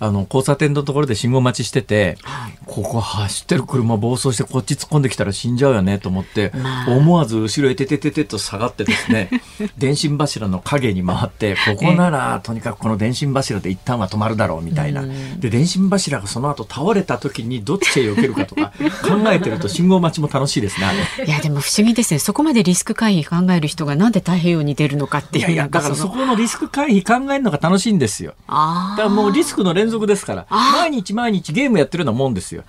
[0.00, 9.30] あの交差点のところで信号待ちしてて、はい、ここ走ってる車暴走してこっち突っ込んできたら死んじゃうよねと思って、まあ、思わず後ろへててててと下がってですね
[9.76, 15.04] 電信柱の影に回ってここならとにかくこの電信柱で一旦は止まるだろうみたいな、
[15.38, 20.86] で電信柱がその後倒れた時にどっちへ避けるかとか考えてると信号待ちも楽しいですね
[21.26, 30.46] いやでも不思議ですねそこまでリスク回避考える人がなんで太平洋に出るのかっていういやだからそこのリスク回避考えるのが楽しいんですよだからもうリスクの連続ですから。
[30.50, 32.64] 毎日毎日ゲームやってるようなもんですよ。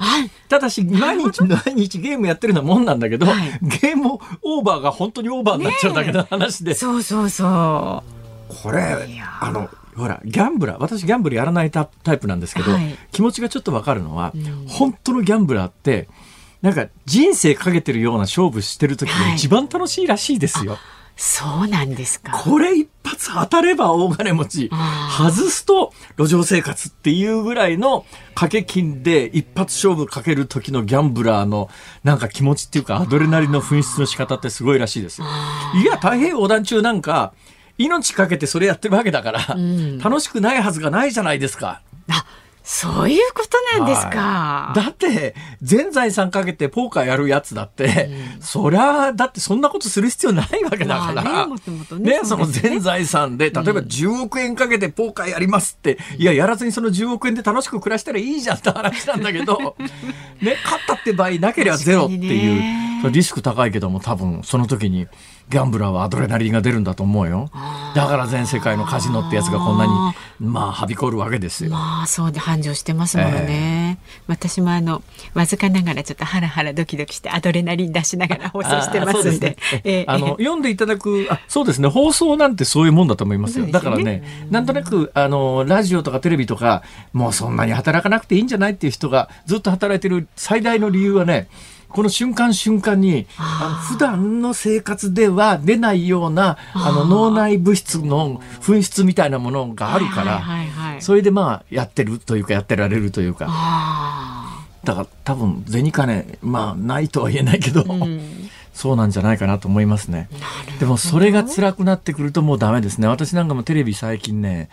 [0.47, 6.73] ただし、毎日毎日ゲームやってるようなもんなんだけど、はい、ゲームオーバーが本当にオーバーになっちゃうだけの話で。
[6.73, 8.03] そうそうそ
[8.49, 8.53] う。
[8.63, 8.97] これ、
[9.41, 16.07] あの、ほら、ギャンブラー、私ギャンブルやらないタイプなんですけど、はい、気持ちがちょっとわかるのは、うん、本当のギャンブラーって、
[16.61, 20.71] なんか人生かけてるような勝負してる時が一番楽しいらしいですよ。
[20.73, 20.79] はい
[21.21, 22.31] そうなんですか。
[22.31, 24.71] これ一発当たれば大金持ち。
[25.17, 28.05] 外すと路上生活っていうぐらいの
[28.35, 31.69] 掛け金で一発勝負かける時のギャンブラーの
[32.05, 35.27] なんか気持ちっていうかアドレナリンの噴出の仕方ってすごいらしいですよ。
[35.83, 37.33] いや、太平洋横断中なんか
[37.77, 41.81] 命かけてそれやってるわけだから、うん、楽しくないはずがないじゃないですか。
[42.09, 42.25] あ
[42.71, 44.73] そういうことなんですか。
[44.75, 51.23] だって、全財産かけてポーカーやるやつだって、うん、そりゃ、だってそんなことする必要ないわけだから。
[51.23, 51.55] まあ、ね、
[51.99, 59.75] ねねその全財産で、例えば10億円かけてポーカーやりますって、うん、いや、やらずにその10億円で楽しく暮らしたらいいじゃんって話なんだけど、
[60.39, 65.07] ね、勝ったって場合なければゼロっていう、リスク高いけども多分その時に、
[65.49, 67.49] ギャンブラーはアドレナリンが出るんだと思うよ。
[67.95, 69.91] だから全世界のカジノってやつがこんなに、
[70.39, 71.71] まあ、はびこるわけですよ。
[71.71, 73.97] まあ、そうで繁盛してますものね。
[73.99, 75.01] えー、私もあの、
[75.33, 79.57] わずかながらちょっとハラハラドキドキしてアドレナリン出しながら放送してますんで。
[80.07, 83.65] あの、読んでいただく、あ、そうですね、放送なんてそういうもんだと思いますよ。
[83.65, 91.47] だからね、なんとなく、あの、ラジオとかテレビとか、もうそんなに働かなくていいんじゃないっていう人がずっと働いてる最大の理由はね、
[91.89, 100.43] この瞬間瞬間に、あの普段の生活では出ないような、あの脳内物質の紛失みたいなものがあるから、
[100.99, 103.47] それでまあやってるというかやってられるというか。
[104.83, 108.49] だから多分銭金、まあないとは言えないけど、うん
[108.79, 110.29] そうなんじゃないかなと思いますね。
[110.79, 113.09] でもそれが辛くなってくるともうダメですね。
[113.09, 114.69] 私なんかもテレビ最近ね、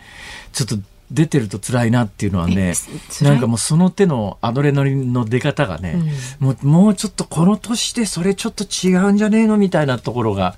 [0.53, 0.77] ちょっと
[1.09, 2.73] 出てると辛いなっていうのはね
[3.21, 5.95] なんかもうその手のアドレナリンの出方がね、
[6.41, 9.57] うん、もうもうちょっとこの年でそれちょっと違うんじゃねえの？
[9.57, 10.57] みたいなところが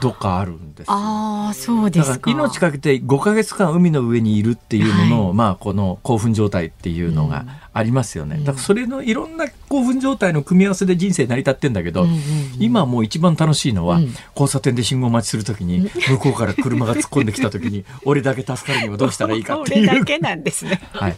[0.00, 2.30] どっかあるんですああそうですか。
[2.30, 12.22] 命かけて5か月間海の上にいるっていうのの、はい、まあこの興奮状態っていうのがありますよね、だからそれのいろんな興奮状態の組み合わせで人生成り立ってんだけど、うんうんうん、
[12.58, 19.88] 今もう一番楽しいのは、うん、交差点で信号待ちするときに向こうから車が突っ込んできたときに俺だけ助かるにはどうしたらいいかっていう。
[19.90, 20.80] 俺だけなんですね。
[20.92, 21.16] はい。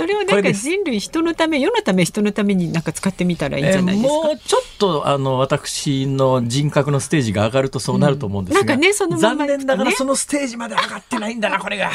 [0.00, 4.14] それをなんか人類人のため世のため人のためになんか使ってみたらいいんじゃないですか。
[4.14, 11.90] もうちょっとあの私の人格のステージが上がるとそうなると思うんですが、うん、なんかねその、ね、残念ながらそのステージまで上がってないんだなこれが。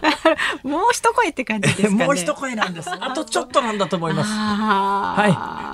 [0.64, 2.04] もう一声って感じですかね。
[2.06, 2.90] もう一声なんです。
[2.90, 4.30] あとちょっとなんだと思います。
[4.30, 5.73] はい。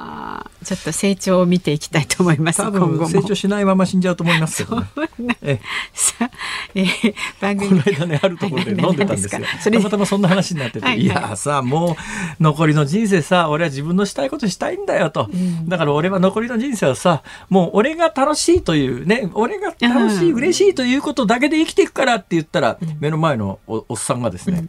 [0.64, 2.58] ちょっと成長を見ていきたいと思います。
[2.62, 4.80] 多分成長しないまま死んじゃうと思いますけど、
[5.18, 5.36] ね。
[5.42, 5.60] え
[5.92, 6.30] さ
[6.74, 7.70] えー、番組。
[7.70, 9.42] この間ねあるところで飲んでたんですよ。
[9.62, 11.96] たまたまそんな話になってて、はいい、やさも
[12.38, 24.68] う残りの人生さ俺は自分のしたいことしたいんだよと、うん、だから俺は残りの人生はさもう俺が楽しいというね俺が楽しい、うん、嬉しいということだけで生きていくからって言ったら、うん、目の前のおおっさんがですね、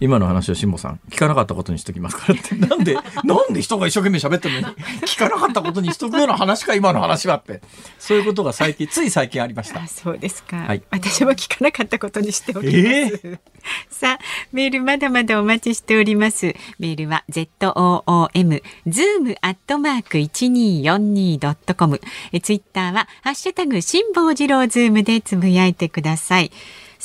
[0.00, 2.54] 今の話を辛坊さん聞かなかったことにしときますからって。
[2.56, 4.74] なんで なんで人が一生懸命喋ってるのに
[5.06, 7.60] 聞かなかったことにしとくような話か今の話はって。
[7.98, 9.82] そういうことが最近つい最近ありました。
[9.82, 10.82] あそうですか、はい。
[10.90, 13.38] 私も聞かなかったことにしておきます、え
[13.88, 16.54] さあメールまだまだお待ちしております。
[16.78, 22.00] メールは zoom zoom アットマーク 1242.com
[22.32, 26.50] えツイッターはハッシュタグ辛坊治郎ズームでつぶやいてください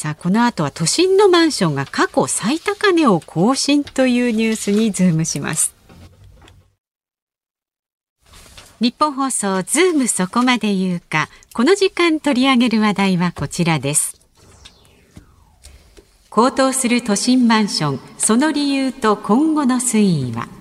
[0.02, 5.76] さあこの後は都心のマンションが過去最高値を更新というニュースにズームします。
[8.80, 11.28] ニッポン放送ズームそこまで言うか。
[11.54, 14.22] この時間取り上げる話題はこちらです。
[16.30, 20.59] 高騰する都心マンションその理由と今後の推移は？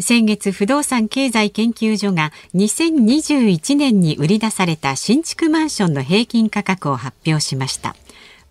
[0.00, 7.94] 先月不動産経済研究所が2021年に売り出された新築マンションの平均価格を発表しました。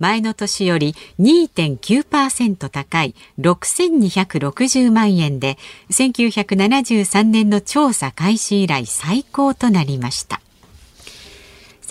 [0.02, 5.60] 前の年より2.9%高い6260万円で
[5.92, 10.41] 1973年の調査開始以来最高となりました。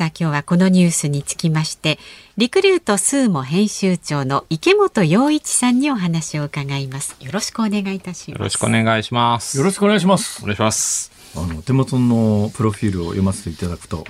[0.00, 1.98] さあ今日はこのニュースにつきまして
[2.38, 7.18] リクルートスーモ編集長の池本洋一さんにお話を伺います。
[7.20, 8.38] よろしくお願いいたします。
[8.38, 9.58] よろしくお願いします。
[9.58, 10.42] よろしくお願いします。
[10.42, 11.12] お願いします。
[11.36, 14.06] あの手元のプロフィールを読ませていただくと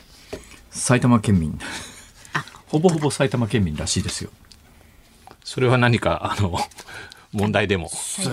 [0.70, 1.58] 埼玉県民。
[2.68, 4.30] ほぼほぼ埼玉県民らしいですよ。
[5.42, 6.56] それは何か、あの、
[7.32, 7.90] 問題でも、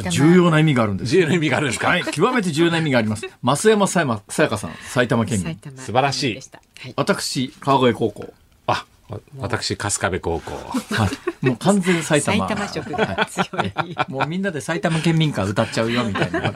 [0.10, 1.12] 重要な意味があるんです。
[1.12, 2.04] 重要な意味があるんですか、はい。
[2.04, 3.28] 極めて重要な意味があります。
[3.44, 5.26] 増山さやさやかさん埼玉。
[5.26, 6.34] 県民素晴らしい。
[6.36, 6.94] でしたはい。
[6.96, 8.34] 私川越高校。
[8.66, 10.52] あ、わ私、春日部高校。
[10.96, 11.10] は
[11.42, 12.50] い、もう完全埼埼玉。
[12.50, 13.96] 玉色が強い。
[14.08, 16.54] もうみんなで埼玉県民歌歌っちゃうよみたいな。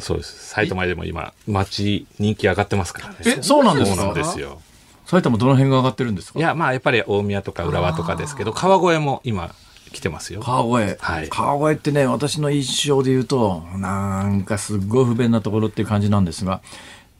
[0.00, 0.48] そうです。
[0.48, 3.16] 埼玉でも今、街、人気上がってますからね。
[3.26, 3.96] えそうなんですか？
[3.96, 4.60] そうなんですよ。
[5.04, 6.38] 埼玉どの辺が上がってるんですか？
[6.38, 9.54] いや、まあ、やっぱり大宮とか浦和とかですけど、川越も今、
[9.92, 10.40] 来てますよ。
[10.40, 11.28] 川越、はい。
[11.28, 16.60] 川越ってね私の印象で言うとなんかすっごい不便なところっていう感じなんですが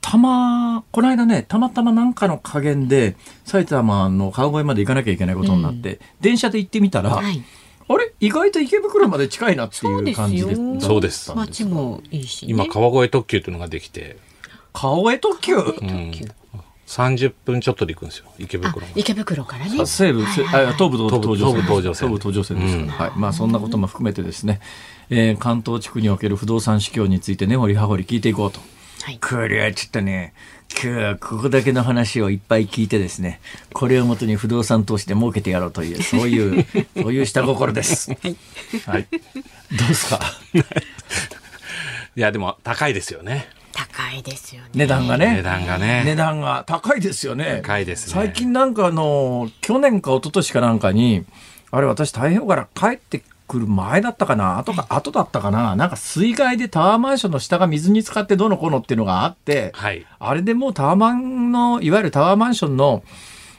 [0.00, 7.42] たまこの間ねたまたまなんかの加減で埼玉の川越まで行かなきゃいけないことになって、電車で行ってみたら、はい。
[7.88, 8.12] あれ？
[8.20, 10.74] 意外と池袋まで近いなっていう感じでそうです。
[10.74, 11.34] よそうです。
[11.34, 14.16] 街もいいし、ね、今、川越特急というのができて、
[14.72, 15.56] 川越特急？
[15.56, 16.12] うん、
[16.86, 18.86] 30分ちょっとで行くんですよ、池あ袋。
[18.94, 19.84] 池袋からね。
[19.86, 20.72] 西武、はいはいはい。
[20.72, 21.62] あ東武東上線。
[21.62, 22.08] 東武東上線。
[22.08, 22.90] 東武東上線ですから、うん。
[22.90, 23.12] はい。
[23.16, 24.60] まあそんなことも含めてですね、
[25.10, 28.60] えー関東地区における不動産市況について根掘り葉掘り聞いていこうと。
[29.02, 29.18] はい。
[29.18, 30.32] これはちょっとね
[30.72, 33.40] 今日はここだけの話をいっぱい聞いてですね
[33.72, 38.10] これをもとに不動産投資で儲けてやろうというそういう そういう下心です。
[38.86, 40.20] はい、どうですか？
[42.16, 43.46] いや、でも、高いですよね。
[43.76, 46.02] 高いですよね値段がね値段がね。
[46.06, 47.60] 値段が高いですよね。
[47.62, 51.26] 高いですね最近なんかあの、去年か一昨年かなんかに、
[51.70, 54.58] あれ私太平洋から帰ってくる前だったかな？
[54.58, 55.76] 後か、後だったかな？
[55.76, 60.06] なんか水害でタワーマンションの下が水に浸かってどうのこうのっていうのがあって、はい。
[60.18, 63.04] あれでもうタワーマンの、いわゆるタワーマンションの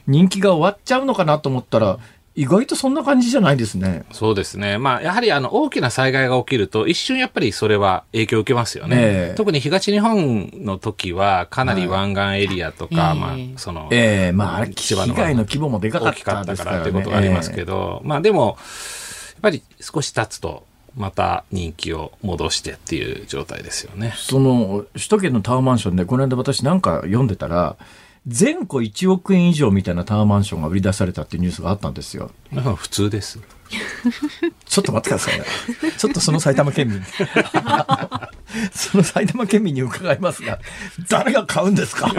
[0.08, 1.98] 人気が終わっちゃうのかなと思ったら、
[2.38, 4.04] 意外とそんな感じじゃないですね。
[4.12, 4.78] そうですね。
[4.78, 8.96] まあ、やはりあの、大きな災害が起きると、一瞬やっぱりそれは影響を受けますよね。
[8.96, 18.56] ええ特に東日本の時は、かなり湾岸エリアとか、はいまあええ、その、ええまああれ、被害の規模もでかかっ大きかったたですからっていうことがありますけど、まあでも、やっ
[19.42, 20.64] ぱり少し経つと、
[20.96, 24.14] また人気を戻してっていう状態ですよね。
[24.16, 27.76] その首都圏のタワーマンションでこの間私なんか読んでたら
[28.26, 32.30] 全戸1億円以上みたいなタワーマンションが売り出されたっていうニュースがあったんですよ。
[32.50, 33.38] まあ普通です。
[34.64, 35.44] ちょっと待ってくださいね。
[35.98, 37.02] ちょっとその埼玉県民。
[38.72, 40.58] その埼玉県民に伺いますが、
[41.10, 42.10] 誰が買うんですか？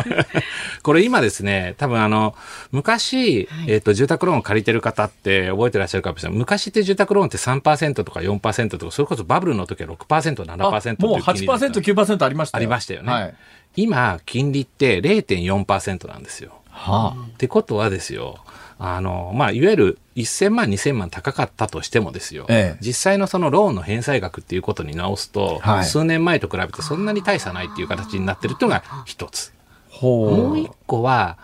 [0.83, 2.35] これ今ですね、多分あの、
[2.71, 6.37] 昔、えっ、と、住宅ローンを借りてる方って覚えてらっしゃるかもしれない。
[6.37, 13.11] 昔って住宅ローンって3%とか4%とか、それこそバブルの時は6%、7%ってもういう金利だった8%、9%ありましたよありましたよね。
[13.11, 13.35] はい。
[13.81, 16.53] 今、金利って0.4%なんですよ。
[16.69, 18.37] はあ、ってことはですよ、
[18.77, 29.53] あの、まあ、いわゆる1000万、2000万高かったとしてもですよ、ええ実際のそのローンの返済額っていうことに直すと、はい数年前と比べてそんなに大差ないっていう形になってるっていうのが一つ。
[29.89, 31.37] ほもう一個は、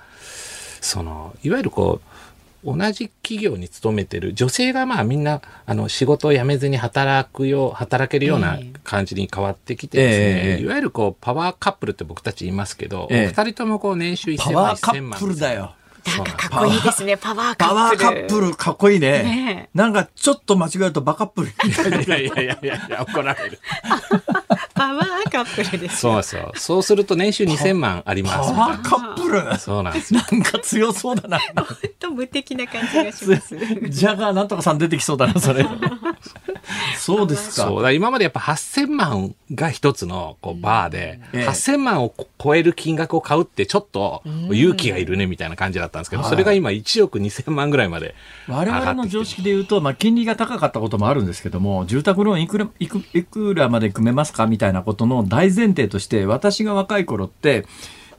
[0.81, 2.14] その、いわゆるこう、
[2.65, 8.73] 同じ企業に勤めてる女性がまあみんなあの仕事を辞めずに働くよう働けるようなええ。
[8.83, 10.25] 感じに変わってきてですね、
[10.55, 13.25] ええいわゆるこうパワーカップルって僕たち言いますけど、ええ。
[13.25, 15.75] お二人ともこう年収1000パ万ワーカ1000万ップルだよ。
[16.05, 19.23] なんかかっこいいですねパワーカパワーップルカップルかっこいいね。
[19.23, 21.53] ねえなんかちょっと間違えるとバカップルい
[21.91, 21.99] な。
[22.01, 23.59] いやいやいやいやいや怒られる
[24.73, 26.51] パパワーカップルですそうですよ。
[26.55, 28.51] そうすると年収2000万ありパます。
[28.51, 30.21] ワーカップルそうなんですよ。
[30.31, 31.39] なんか強そうだな。
[31.39, 31.65] 本
[31.99, 33.55] 当無敵な感じがします
[33.89, 35.65] ジャガーなんとかさん出てきそうだな、それ。
[36.97, 37.67] そうですか。
[37.67, 46.29] そうだ今までやっぱ8000万が一つのこうバーで、ええ8000万を超える金額を買うってちょっと勇気がいるねみたいな感じだったんですけど、はい。
[46.29, 48.15] それが今1億2000万ぐらいまで
[48.47, 48.85] 我上がってきてる。
[48.85, 57.65] 々の常識で言うと、まあ、金利が高かったこともあるんですけども、住宅ローンいくら、いくいくらまで組めますかみたいなことの大前提として、私が若い頃って、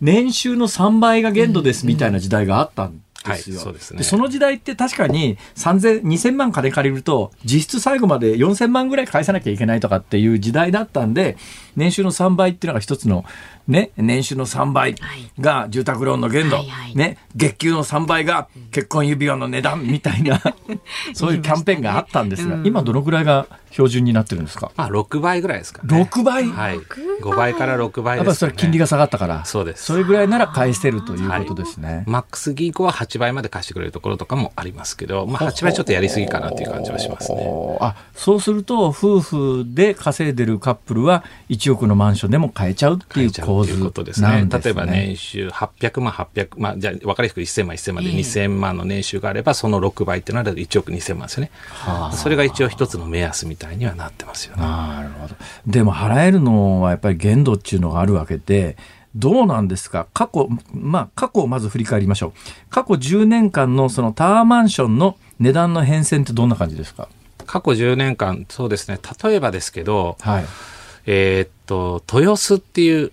[0.00, 3.56] 年収の3倍が限度ですみたいな時代があったんですよ。
[3.56, 3.98] はいそうですね。
[3.98, 11.36] でその時代って確かに3000、2000万金借りると、実質最後まで4000万ぐらい返さなきゃいけないとかっていう時代だったんで、
[11.76, 13.24] 年収の3倍っていうのが一つの、
[13.68, 14.94] ね、年収の3倍
[15.40, 16.94] が住宅ローンの限度、はいはい。
[16.96, 20.40] ね、月給の3倍が結婚指輪の値段みたいな、
[21.14, 24.70] そういうキャンペーンがあったんですが、今どのくらいが標準になってるんですか？
[24.76, 26.08] まあ6倍ぐらいですかね。
[26.10, 26.78] 6倍、はい。
[26.78, 27.54] 5倍？
[27.54, 28.52] から6倍やっぱりですかね。
[28.52, 29.84] それ金利が下がったから、そうです。
[29.84, 32.04] それぐらいなら返せるということですね。
[32.06, 37.76] マックス銀行は8倍まで貸してくれるところとかもありますけど、まあ8倍ちょっとやりすぎかなという感じはしますね。
[37.80, 44.46] あそうすると夫婦で稼いでるカップルは1億のマンションでも買えちゃうっていう変えちゃう構図ということですね。
[44.50, 44.60] すね。
[44.64, 51.50] 例えば年収800万、800万、じゃあ分かりやすく1000万、1000万でええ2000万の年収があれば、その6倍ってなると1億2000万ですよね。
[51.68, 54.62] はあそれが一応一つの目安みたいにはなってますよね。
[54.62, 55.34] なるほど。
[55.66, 58.76] でも払えるのはやっぱり限度っていうのがあるわけで、
[59.14, 60.06] どうなんですか？
[60.12, 62.32] 過去、まあ過去をまず振り返りましょう。
[62.70, 67.08] 過去10年間のそのタワーマンションの値段の変遷ってどんな感じですか？
[67.46, 68.98] 過去10年間、そうですね。
[69.22, 70.44] 例えばですけど、はい。
[71.06, 73.12] えーっと、豊洲っていう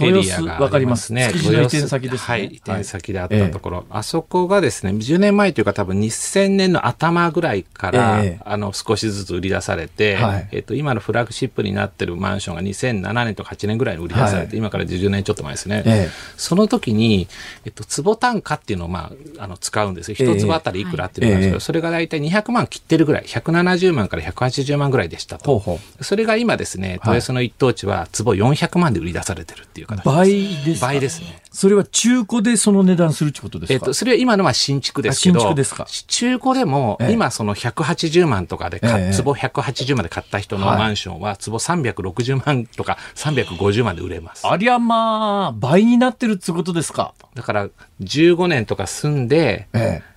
[0.00, 1.12] エリアがわかります。
[1.12, 1.30] ね。
[1.34, 2.26] 移転先ですね。
[2.26, 2.54] はい、はい。
[2.54, 8.40] 移転先であったところ、あそこがですね、10年前というか多分2000年の頭ぐらいから、ええ。
[8.44, 10.48] あの、少しずつ売り出されて、はい。
[10.52, 14.58] えっと、今のフラッグシップになってるマンションが2007年とか8年ぐらいに売り出されて、はい。
[14.58, 15.82] 今から10年ちょっと前ですね。
[15.86, 16.10] ええ。
[16.36, 17.28] その時に、
[17.64, 20.14] えっと、坪単価っていうのを、まあ、あの、使うんですよ。
[20.14, 21.60] 一坪あたりいくらっていうのがあるんですけど、ええ。
[21.60, 25.58] それが大体200万切ってるぐらい、170万から180万ぐらいでしたと。
[25.58, 30.08] ほうほそれが今ですね、豊洲の一等地は坪400万で売り出されてるっていう形です。
[30.08, 30.30] 倍
[30.64, 30.86] ですか？
[30.86, 31.42] 倍ですね。
[31.52, 33.74] それは中古でその値段するってことですか？
[33.74, 35.86] えっと、それは今のは新築ですけど、あ新築ですか？
[36.06, 44.46] 中古でも、ええ今その180万とかでええ坪180万で買った人のはいマンションは、坪360万とか350万で売れます。
[44.46, 47.14] ありゃまあ、倍になってるってことですか？
[47.34, 47.68] だから、
[48.00, 50.16] 15年とか住んで、ええ。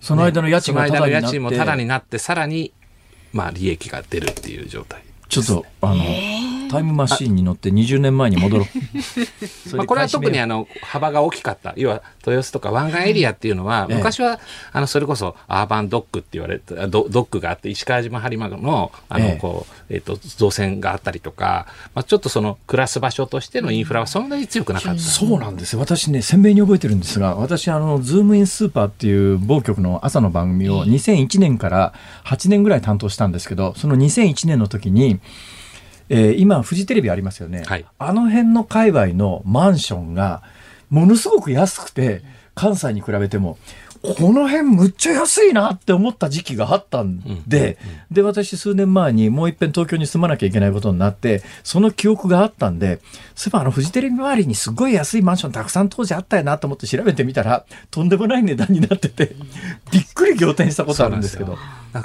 [0.00, 2.72] その間の家賃がその間タダになって、の家賃もタダになって、さらに、
[3.32, 5.02] まあ、利益が出るっていう状態。
[5.28, 6.04] ちょっと、あの、
[6.72, 9.68] タイムマシーンに乗って20年前に戻ろう。
[9.68, 14.40] そ まあ、これは特にああの幅が大きかった要は豊洲とか湾岸エリアっていうのは、ええ昔は
[14.72, 25.00] あのそれこそアーバンドッグって言われてドドッグがあって石川島播磨のあのええこう、えっと造船があったりとか、まあ、ちょっとその暮らす場所としてのインフラはそんなに強くなかった。
[25.00, 25.80] そうなんですよ。
[25.80, 31.92] 私ね、鮮明に覚えてるんですが、私、あの、ズームインスーパーっていう某局の朝の番組を2001年から
[32.24, 35.20] 8年ぐらい担当したんですけど、その2001年の時に、
[36.12, 37.62] えー今、フジテレビありますよね。
[37.66, 40.42] はいあの辺の界隈のマンションが、
[40.90, 42.22] ものすごく安くて、
[42.54, 43.56] 関西に比べても、
[44.02, 47.78] この辺むっちゃ安いなって思った時期があったんで、
[48.10, 53.00] で、私数年前にもう一遍東京に住まなきゃいけないことになって、その記憶があったんで、
[53.34, 59.34] そういえばあのフジテレビ周りにすごい安いマンションたくさん当時あったよなと思って調べてみたら、とんでもない値段になってて、
[59.90, 61.56] びっくり仰天したことあるんですけど。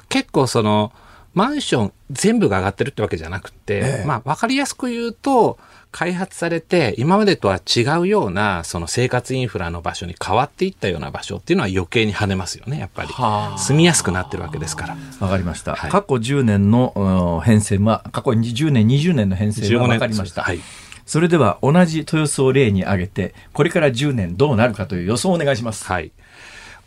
[0.07, 0.93] 結構その
[1.37, 4.05] マンション全部が上がってるってわけじゃなくて、ええ。
[4.07, 5.59] まあ分かりやすく言うと
[5.91, 13.09] 開発されて今までとは違うようなその生活インフラの場所に変わっていったような場所っていうのは余計に跳ねますよねやっぱり。
[13.09, 13.57] はあ。
[13.59, 14.97] 住みやすくなってるわけですから。
[15.19, 15.75] わかりました。
[15.75, 15.91] はい。
[15.91, 20.41] 過去10年のうん変遷は、過去10年、20年の変遷は15わかりました。
[20.41, 20.59] はい。
[21.05, 25.85] それでは同じ豊洲を例に挙げて、これから10年どうなるかという予想をお願いします。
[25.85, 26.11] はい。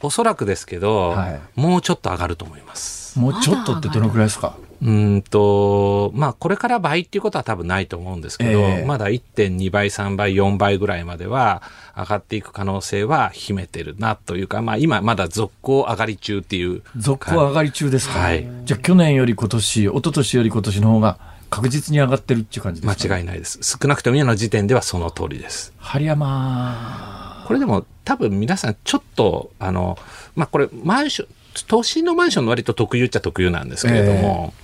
[0.03, 1.41] おそらくですけど、はい。
[1.55, 4.55] もうちょっと上がると思いますもうちょっとってどのくらいですか？
[4.83, 11.63] うーんと、まあ、これから倍っていうことは多分ないと思うんですけど、ええまだ1.2倍、3倍、4倍ぐらいまでは
[11.97, 16.83] 上がっていく可能性は秘めてるなというか、まあ、今まだ続行上がり中っていう。
[16.97, 21.19] 続行上がり中ですか、はいじゃあ去年より今年、一昨年より今年の方が
[21.51, 23.59] 確実に上がってるっていう感じですか、間違いないです。
[23.63, 25.75] 少なくとも今の時点ではその通りです。
[25.79, 27.45] 針山。
[27.47, 29.99] これでも多分皆さんちょっと、あの、
[30.37, 31.29] まあ、これマンション、
[31.67, 34.55] 都心のマンションの割と特有っちゃ特有なんですけれども、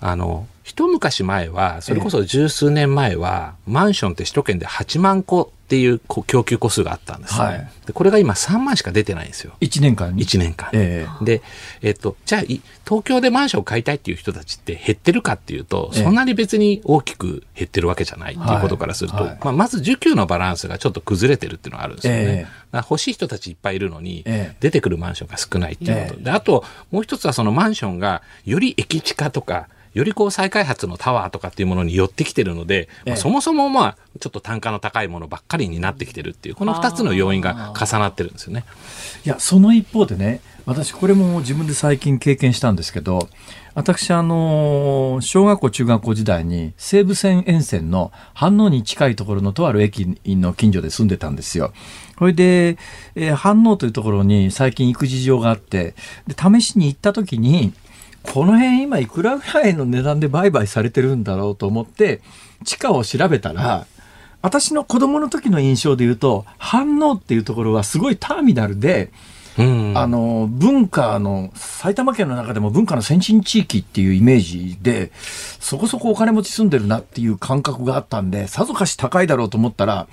[0.00, 9.54] あの、一昔前は、それこそ十数年前は、マンションって首都圏で8万個っていうこ供給個数があったんです、ねはいでこれが今3万しか出てないんですよ。
[9.62, 10.68] 1年間に？1年間。
[10.74, 11.40] えで、
[11.80, 22.20] えっと、じゃあ、い東京でマンションを買いたいっていう人たちって減ってるかっていうと、ええそんなに別に大きく減ってるわけじゃないっていうことからすると、はいはいまあ、まず需給のバランスがちょっと崩れてるっていうのがあるんですよね。
[22.20, 26.14] ええだから欲しい人たちいっぱいいるのに、ええ出てくるマンションが少ないっていうこと。
[26.14, 38.64] ええで、あと、もう一つはそのマンションがより駅地下とか、よりこう再開発のタワーとかっていうものに寄ってきてるので、まそもそもまあちょっと単価の高いものばっかりになってきてるっていう、この二つの要因が重なってるんですよね。
[39.26, 43.28] いや、その一方でね、私、これも自分で最近経験したんですけど、
[43.74, 51.72] 私、あの、小学校、中学校時代に西武線沿線の飯能に近いところのとある駅の近所で住んでたんですよ。
[52.18, 52.76] それで、
[53.14, 55.94] えー飯能というところに最近行く事情があって、
[56.26, 57.72] で、試しに行った時に、
[58.22, 62.20] この辺今いくらぐらいの値段で売買されてるんだろうと思って、
[62.64, 63.86] 地価を調べたら、
[64.42, 69.10] 私の子供の時の印象で言うと、飯能っていうところはすごいターミナルで、
[69.58, 69.92] うん。
[69.96, 75.10] あの、文化の、埼玉県の中でも文化の先進地域っていうイメージで、
[75.58, 80.06] そこそこお金持ち住んでるなっていう感覚があったんで、さぞかし高いだろうと思ったら、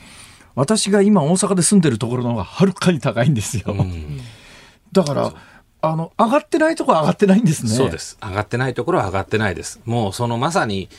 [0.56, 3.76] 私が今大阪で住んでるところの方がはるかに高いんですよ。
[3.78, 4.20] うん
[4.96, 5.34] だから、
[5.90, 7.70] あの、上がってないところは上がってないんですね。
[7.72, 8.18] そうです。
[8.22, 9.80] 上がってないところは上がってないです。
[9.86, 10.90] もうそのまさに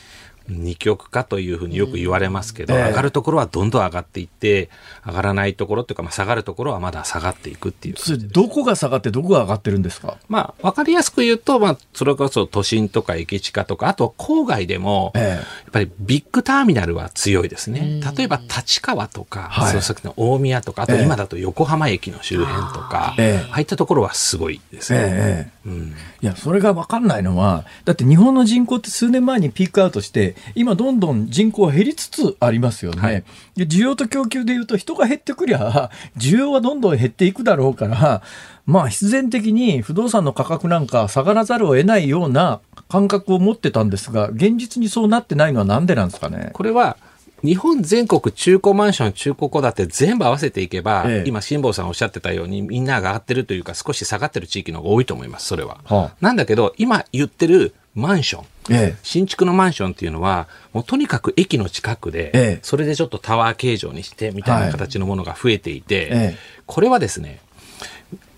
[0.49, 4.69] 二極化というふうによく言われますけど、ええ上がるところはどんどん上がっていって、
[5.05, 7.95] 上がらないところっていうか、まあ、下がるところはまだ下がっていくっていう。
[7.97, 10.17] それどこが下がってどこが上がってるんですか？
[10.29, 15.23] まあ、わかりやすく言うと、まあ、それこそ都心とか駅地下とか、あと郊外でも、ええ。
[15.29, 18.01] やっぱりビッグターミナルは強いですね。
[18.15, 19.69] 例えば立川とか、はい。
[19.69, 23.49] その先の大宮とか、あとええ今だと横浜駅の周辺とか、ええ。
[23.51, 25.51] ああいったところはすごいですね。
[25.67, 33.01] ええうんいや、それが分かんないのは、だって日本の人口って数年前にピークアウトして、今どんどん人口は減りつつありますよね。
[33.01, 33.23] はい
[33.55, 38.21] で需要と供給でいうと人が減ってくりゃ、 需要はどんどん減っていくだろうから、
[38.65, 42.59] まあ必然的に不動産の価格なんか下がらざるを得ないような
[42.89, 46.51] 感覚を持ってたんですが、現実にそうなってないのはなんでなんですかね？
[46.53, 46.97] これは、
[47.43, 51.27] 日本全国中古マンション、中古戸建て全部合わせていけば、ええ。
[51.27, 55.77] 今、辛坊さんおっしゃってたように、みんなが上がってるというか、少し下がってる地域の方が多いと思います、それは。
[55.85, 56.15] はあ。
[56.19, 58.95] なんだけど、今言ってるマンション、ええ。
[59.03, 62.59] 新築のマンションっていうのは、もうとにかく駅の近くで、ええ。
[62.63, 66.37] それでちょっとタワー形状にして、みたいな形のものが増えていて、ええ。
[66.65, 67.39] これはですね、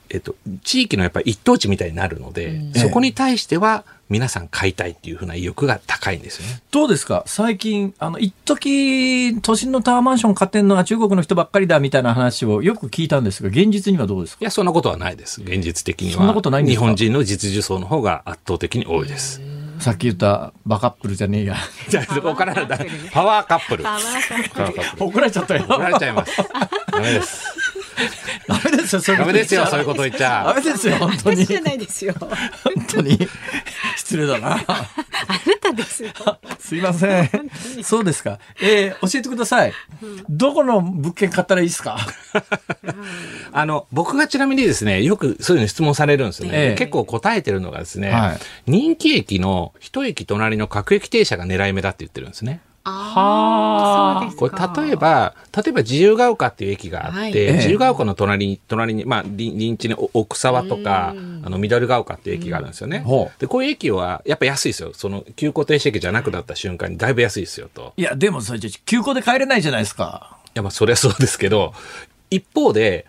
[0.09, 6.61] えっと、地域のやっぱり一等地みたいになるので、ええそこに対しては、皆さん買いたいっていうふうな意欲が高いんですよね。
[6.71, 7.23] どうですか？
[7.27, 14.39] 最近、あの、一時都心のタワーマンション買ってんのは中国の人ばっかりだみたいな話をよく聞いたんですが、現実にはどうですか？
[14.41, 15.43] いや、そんなことはないです。
[15.43, 16.17] 現実的には。
[16.17, 16.81] そんなことないんですか？
[16.81, 19.41] 日本人の実需層の方が圧倒的に多いです。
[19.79, 21.55] さっき言ったバカップルじゃねえや。
[21.87, 22.77] じゃあ、そこからだ、
[23.13, 23.83] パワーカップル。
[23.83, 25.05] パワーカップパワーカップル。
[25.05, 25.63] 怒られちゃったよ。
[25.69, 26.35] 怒られちゃいます。
[26.91, 27.45] ダメです。
[28.47, 30.53] ダメですよ、そういうダメですよ、こと言っちゃそういうこと言っちダゃ。
[30.53, 31.45] メですよ、本当に。
[31.45, 32.15] 私じゃないですよ。
[32.19, 32.29] 本
[32.87, 33.19] 当に。
[33.97, 34.53] 失礼だな。
[34.53, 34.87] あな
[35.61, 36.09] たですよ。
[36.59, 37.29] すいません。
[37.83, 38.39] そうですか。
[38.61, 39.73] えー、教えてください。
[40.29, 41.97] どこの物件買ったらいいですか？
[43.51, 46.51] あの、僕がちなみにですね、よくそういうの質問されるんですよね。
[46.57, 52.61] ええ結構答えてるのがですね、はい人気駅の一駅隣の各駅停車が狙い目だって言ってるんですね。
[52.83, 54.73] ああ、そうですこか。
[54.81, 63.03] れ例えば、例えば自由が丘っていう駅があって、はいええ自由が丘の隣に、隣に、まあ、臨臨地にお奥沢とか、あの、緑が丘っていう駅があるんですよね
[63.39, 64.91] で、こういう駅は、やっぱ安いですよ。
[64.93, 67.93] その、急行停止駅じゃなくなった瞬間にだいぶ安いですよと。
[67.97, 70.37] いや、でもそれじゃ休校で帰れないじゃないですか。
[70.47, 71.73] いや、まあ、そりゃそうですけど、
[72.31, 73.05] 一方で、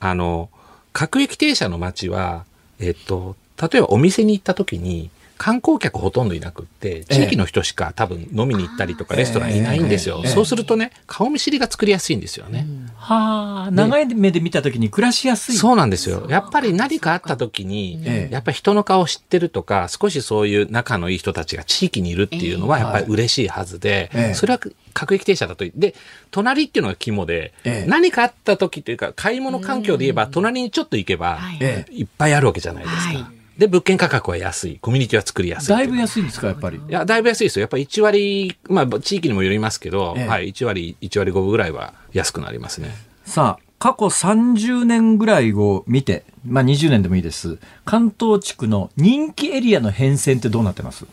[0.00, 0.50] あの、
[0.92, 2.44] 各駅停車の街は、
[2.80, 10.22] えっと、例えばお店に行った時に、観光客ほとんどいなくって、地域の人しか多分飲みに行ったりとかレストランいないんですよ。
[10.24, 10.30] ええ。
[10.30, 12.66] そうするとね、顔見知りが作りやすいんですよね。
[12.96, 15.56] はあ、長い目で見たときに暮らしやすい。
[15.56, 16.26] そうなんですよ。
[16.28, 18.34] やっぱり何かあった時に、ええ。
[18.34, 24.34] やっぱり人の顔知ってるとか、少しそういう仲のいい人たちが地域にいるっていうのはやっぱり嬉しいはずで、ええ。
[24.34, 24.60] それは
[24.94, 25.66] 各駅停車だと。
[25.74, 25.94] で、
[26.30, 27.90] 隣っていうのが肝で、ええ。
[27.90, 33.18] 何かあった時というか、買い物環境で言えば、隣にちょっと行けば、はいっぱいあるわけじゃないですか。
[33.18, 34.78] はいで、物件価格は安い。
[34.80, 35.68] コミュニティは作りやすい。
[35.68, 36.76] だいぶ安いんですか、やっぱり？
[36.76, 37.62] いや、だいぶ安いですよ。
[37.62, 42.94] やっぱり1割、まあ、地域にもよりますけど、ええはい、1割、1割5分ぐらいは安くなりますね。
[43.24, 47.58] さあ、過去30年ぐらいを見て、まあ20年でもいいです。
[47.84, 51.06] 関東地区の人気エリアの変遷ってどうなってます？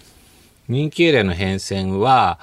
[0.67, 2.39] 人気エリアの変遷は、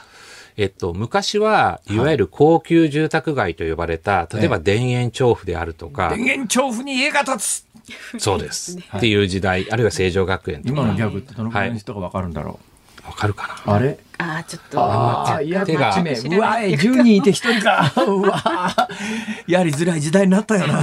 [0.56, 7.64] えっと、昔は、いわゆる高級住宅街と呼ばれた、例えば田園調布であるとか田、園調布に家が建つ
[8.18, 8.78] そうです。
[8.78, 10.80] っていう時代、あるいは成城学園とか。
[10.80, 12.58] 今のギャグってどのくらいの人がわかるんだろ
[13.06, 13.74] わかるかな？
[13.74, 13.98] あれ？
[14.18, 15.94] あーちょっとああ、いや、手が。
[15.94, 16.36] 8名。
[16.36, 17.92] うわ、え、10人いて1人か。
[18.06, 18.76] うわ、
[19.46, 20.82] やりづらい時代になったよな。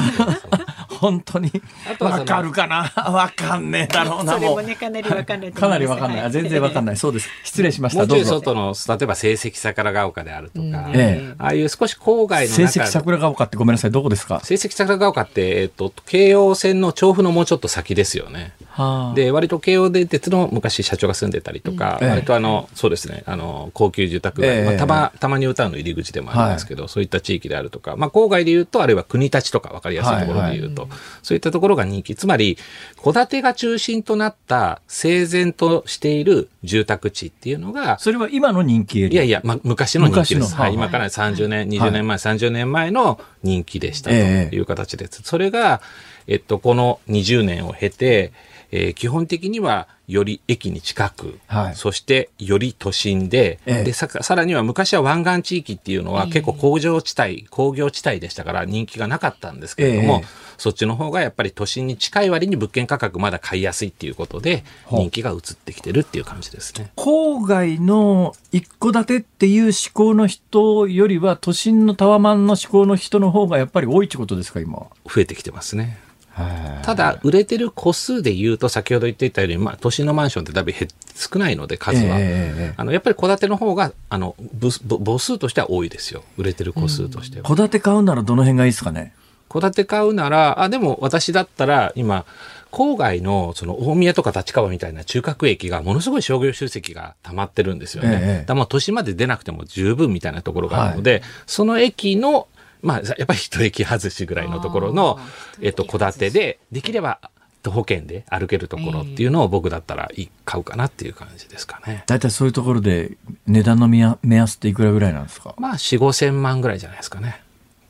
[0.97, 1.51] 本当に。
[1.99, 2.91] わかるかな？
[3.11, 4.55] わかんねえだろうな、それもう。
[4.57, 6.17] もねかなりわかんないとかなりわかんない。
[6.17, 6.97] はいあ全然わかんない。
[6.97, 7.29] そうです。
[7.43, 8.05] 失礼しました。
[8.05, 8.23] もう。
[8.25, 13.91] 外の、例えば成績桜ヶ丘であるとか、ええああいう少し郊外の成中績桜ヶ丘ってごめんなさい。
[13.91, 14.39] どこですか？
[14.43, 18.53] 成績桜ヶ丘って、えっと、京王線の調布のもうちょっと先ですよね。
[18.69, 30.86] はあで、割と京王電鉄の昔社長が住んでたりとか、ええ割とあの、そうですね、あの、高級住宅街、ええまあ、たま、たまに歌うの入り口でもありますけど、そういった地域であるとか、まあ、郊外で言うと、あるいは国立とか分かりやすいところで言うと、
[31.23, 32.15] そういったところが人気。
[32.15, 32.57] つまり、
[33.03, 39.23] 戸建てが中心となった整然としている住宅地っていうのが、それは今の人気エリア？
[39.23, 40.55] いやいや、まあ、昔の人気です。
[40.55, 45.21] はい、今から30年、20年前、30年前の人気でしたとええいう形です。
[45.23, 45.81] それが、
[46.27, 48.33] えっと、この20年を経て、
[48.71, 66.91] えー基本的にはより駅に近く、はいそしてより都心で、ええでささらには昔は湾岸地域っていうのは結構工場地帯、工業地帯でしたから人気がなかったんですけれども、ええそっちの方がやっぱり都心に近い割に物件価格まだ買いやすいっていうことで人気が移ってきてるっていう感じですね。
[66.95, 74.87] 郊外の一戸建てっていう思考の人よりは、都心のタワマンの思考の人の方がやっぱり多いってことですか、今。
[75.05, 75.99] 増えてきてますね。
[76.43, 82.19] はただ、売れてる個数で言うと、先ほど言っていたように、まあ、都心のマンションってだいぶ減少ないので、数は。
[82.19, 86.23] ええええあの、やっぱり戸建ての方が、あの、母数としては多いですよ。
[86.37, 87.47] 売れてる個数としては。
[87.47, 89.13] 戸建て買うならどの辺がいいですかね？
[89.49, 92.25] 戸建て買うなら、あ、でも私だったら、今、
[92.71, 98.19] 郊外の、その、大宮とか立川みたいな中核駅が、ものすごい商業集積が溜まってるんですよね。
[98.21, 102.47] ええだからまあ、都心まで出なくても十分みたいなところがあるので、その駅の、
[102.81, 105.19] まあ、やっぱり一駅外しぐらいのところの
[105.61, 107.19] えっと、戸建てで、できれば、
[107.63, 112.03] 徒歩圏で歩けるところっていうのを僕だったらい買うかなっていう感じですかね。
[112.07, 115.53] 大体そういうところで値段の目安目安っていくらぐらいなんですか？
[115.57, 117.41] まあ、4、5千万ぐらいじゃないですかね。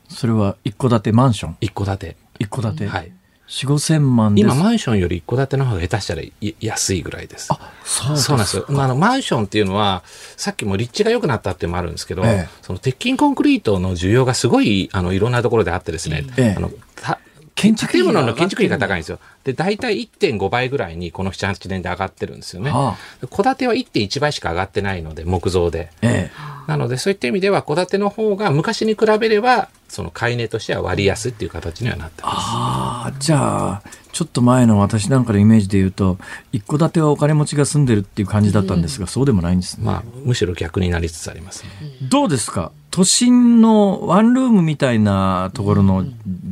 [0.10, 1.58] それは一戸建てマンション？
[1.62, 2.18] 一戸建て。
[2.40, 3.12] 一戸建て、はい。
[3.48, 4.46] 四五千万です。
[4.46, 7.48] 今、マンションより一戸建ての方が下手したらい安いぐらいです。
[7.52, 8.66] あそうですそうなんですよ。
[8.70, 10.04] まあ、あの、マンションっていうのは、
[10.36, 12.50] さっきも立地が良くなったっていうのもあるんですけど、ええ。
[12.62, 16.56] その鉄筋コンクリートの需要がすごい、あの、いろんなところであってですね、ええ。
[16.58, 17.20] あの、た
[17.58, 19.20] 建築費の建築費が高いんですよ。
[19.44, 22.70] で、大体1.5倍ぐらいにこの7、8年で上がってるんですよね。
[22.70, 22.96] は
[23.30, 25.90] 戸建ては1.1倍しか上がってないので、木造で。
[26.02, 26.30] え
[26.68, 32.36] なので、そういった意味では、戸建ての方が昔に比べれば、その買い値としては割安っていう形にはなってます。
[32.38, 33.82] ああじゃあ
[34.12, 36.18] ちょっと前の私なんかのイメージで言うと
[36.52, 41.70] 一戸建てはお金持ちが住んでるっていう感じだったんですが、そうでもないんですね、まあ、むしろ逆になりつつありますね。
[42.02, 42.74] どうですか？
[42.98, 46.04] 都心のワンルームみたいなところの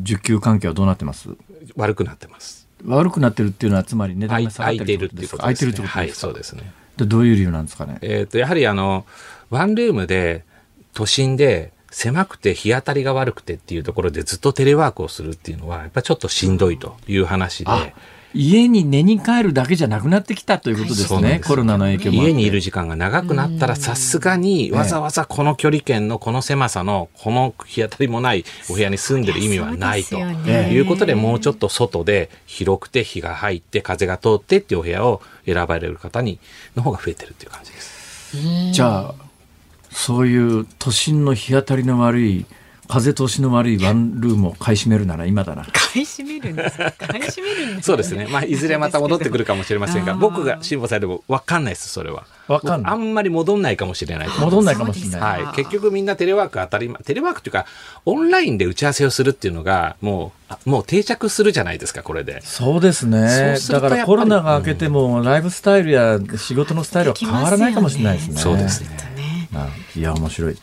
[0.04, 1.30] 受給関係はどうなってます？
[1.76, 2.68] 悪くなってます。
[2.86, 5.38] 悪くなってるっていうのはつまり値段が下がってるってことですか？
[5.38, 6.72] 空いてるってことはい、ですか、そうですね。
[6.98, 7.98] でどういう理由なんですかね？
[8.04, 9.08] えっ、と、やはりあの、
[9.50, 10.44] ワンルームで、
[10.94, 17.92] 都心で、狭くて日当たりが悪くてっていうところでずっとテレワークをするっていうのは、やっぱちょっとしんどいという話で、あ
[18.36, 21.48] 家に寝に帰るだけじゃなくなってきたということですね、そうなんです。
[21.48, 30.18] コロナの影響も家にいる時間が長くなったらさすがにわざわざこの距離圏のこの狭さのこの日当たりもないお部屋に住んでる意味はないと。
[30.20, 36.40] いうことでもうちょっと外で広くて日が入って風が通ってっていうお部屋を選ばれる方に
[36.76, 38.38] の方が増えてるっていう感じです。
[38.74, 39.16] じゃあ
[39.92, 42.46] そういう都心の日当たりの悪い
[42.88, 46.92] 風通しの悪いワンルームを買い占めるなら今だな買い占めるんですか？
[47.00, 48.28] 買い占めるんですそうですね。
[48.30, 52.26] まあ、いずれまた戻ってくるかもしれませんが、僕が辛抱されても分かんないです、それは。
[52.48, 55.56] わかんない僕あんまり戻んないかもしれない戻んないかもしれないはい。
[55.56, 57.66] 結局みんなテレワーク当たり前、テレワークっていうか、
[58.06, 62.42] オンラインで打ち合わせをするっていうのが、もう、あもう定着するじゃないですか、これで。
[62.44, 69.15] そうですねだからコロナが明けてもライフスタイルや仕事のスタイルは変わらないかもしれないですねそうですね。
[69.96, 70.58] いや面白い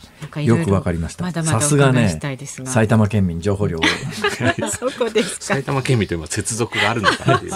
[0.45, 3.79] よくわかりましたさすがねお伺いしたいですが埼玉県民情報量
[4.71, 7.53] そこですか埼玉県民というのは接続があるのかなっていう。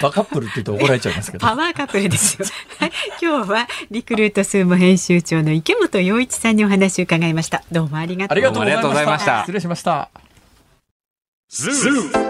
[0.00, 2.46] バカップルって言うと怒られちゃいますけど パワーカップルですよ。
[2.78, 7.62] はい、今日はリクルートスーモ編集長の池本洋一さんにお話を伺いました。
[7.72, 9.82] どうもありがとうありがとうございどうもありがとうございままししたた失礼しまし
[12.12, 12.29] た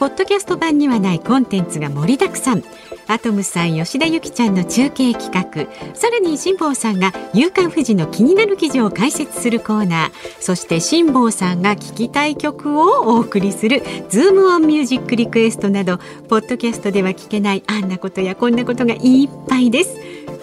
[0.00, 2.62] ポッドキャスト版にはないコンテンツが盛りだくさん
[3.06, 15.98] アトムさん吉田由紀ちゃんの中継企画さらに辛坊さんが「夕刊富士」の気になる記事を解説するコーナーそして辛坊さんが聞きたい曲をお送りする「ズームオンミュージックリクエストなど
[16.30, 19.98] ポッドキャストでは聞けないあんなことやこんなことがいっぱいです。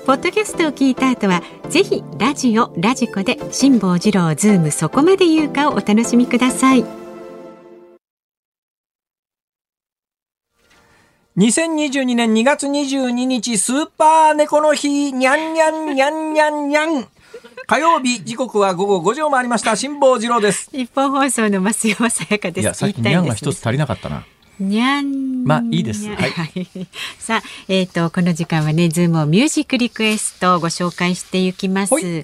[0.06, 6.97] ポッドキャストを聞いた後はぜひラジオラジコで辛坊治郎ズームそこまで言うかをお楽しみください。
[11.38, 17.08] 2022年2月22日、スーパー猫の日、にゃんにゃんにゃんにゃんにゃん。
[17.68, 19.76] 火曜日、時刻は午後5時を回りました。
[19.76, 20.72] 辛坊治郎です。
[20.72, 22.64] 日本放送の増山さやかです。
[22.64, 24.26] いや、さっきにゃんが一つ足りなかったな。
[24.60, 25.44] にゃん。
[25.44, 26.68] まあいいですはい
[27.20, 31.94] さあ、えっ、と、この時間はね、ズームをミュージックリクエストをご紹介していきます。
[31.94, 32.24] はい今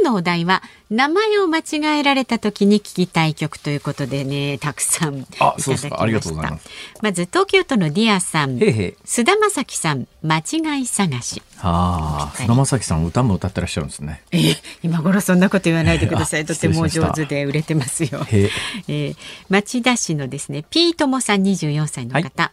[0.00, 6.02] 日のお題は、名前を間違えられた時に聞きたい曲ということでね、たくさんいたあだきました。
[6.02, 6.68] ありがとうございます。
[7.00, 8.58] まず、東京都のディアさん。
[8.60, 8.94] へいへい。
[9.04, 11.42] 菅田将暉さん、間違い探し。
[11.58, 14.22] ああ、菅田将暉さん歌も歌ってらっしゃるんですね。
[14.32, 16.40] えー今頃そんなこと言わないでください。
[16.42, 18.24] あとても上手で売れてますよ。
[18.24, 18.50] へえ。
[18.88, 19.16] えー
[19.48, 22.50] 町田市のですねピートモさん24歳の方、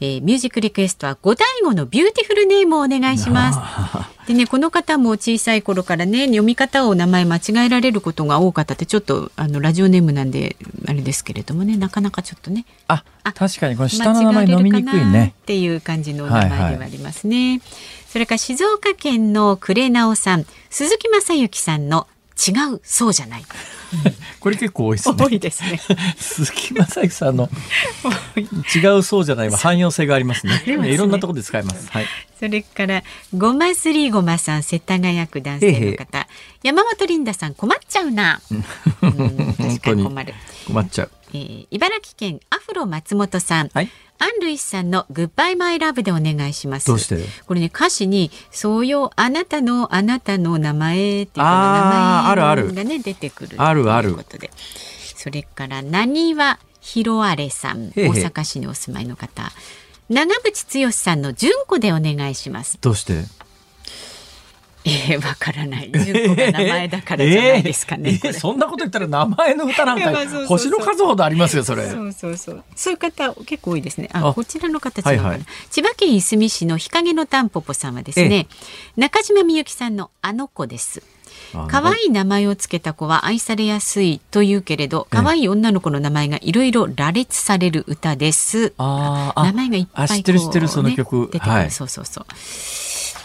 [0.00, 3.58] えーミュージックリクエストはゴダイゴのビューティフルネームをお願いします。
[4.28, 10.56] でねこの方も小さい頃からね読み方を名前間違えられることが多かったってちょっとあのラジオネームなんで
[10.88, 15.44] あれですけれどもねなかなかちょっとねああ、確かにこの下の名前飲みにくいねっ。
[15.44, 17.60] ていう感じのお名前ではありますね。
[18.08, 22.06] それから静岡県の呉直さん鈴木雅之さんの
[22.36, 23.44] 違うそうじゃない
[24.40, 25.28] これ結構多いですね多。
[25.28, 25.80] いですね。
[26.16, 27.48] 鈴木雅之さんの
[28.74, 30.62] 違うそうじゃないは汎用性がありますね。
[30.66, 31.90] ねいろんなところで使えます。
[31.90, 32.06] はい。
[32.38, 33.02] それから
[33.34, 36.28] ごますりごまさん世田谷区男性の方
[36.62, 38.42] 山本リンダさん困っちゃうな、
[39.02, 40.34] うん、確かに困る、
[40.66, 41.10] 困っちゃう。
[41.32, 43.90] えー茨城県アフロ松本さん、はい。
[44.18, 46.86] アンルイスさんのグッバイマイラブでお願いします。
[46.86, 47.18] どうして？
[47.46, 53.92] これね歌詞にそうよあなたのあなたの名前っていうこのあーあるある名前がね出てくるある。
[53.92, 54.50] あるということで。
[55.16, 59.50] それからなにわひろあれさん大阪市にお住まいの方。
[60.08, 62.78] 長渕剛さんの純子でお願いします。
[62.80, 63.24] どうして？
[64.86, 65.90] えー、わからない。
[65.92, 68.10] 純子が名前だからじゃないですかね。
[68.14, 70.12] えーこれそんなこと言ったら名前の歌なんか
[70.46, 71.88] 星の数ほどありますよそれ。
[71.90, 72.64] そうそうそう。
[72.76, 74.08] そういう方結構多いですね。
[74.12, 78.46] あ、あこちらの方違うかな、はいはい千葉県いすみ市の日陰のタンポポさんはですね、
[78.96, 81.02] 中島みゆきさんのあの子です。
[81.54, 88.72] あ可愛い名前をつけた子は愛されやすいというけれど、可愛い女の子の名前がいろいろ羅列される歌です。
[88.78, 92.26] あーあ名前がいっぱいこうあ知ってる知ってるその曲ね出てくる、はいそうそうそう。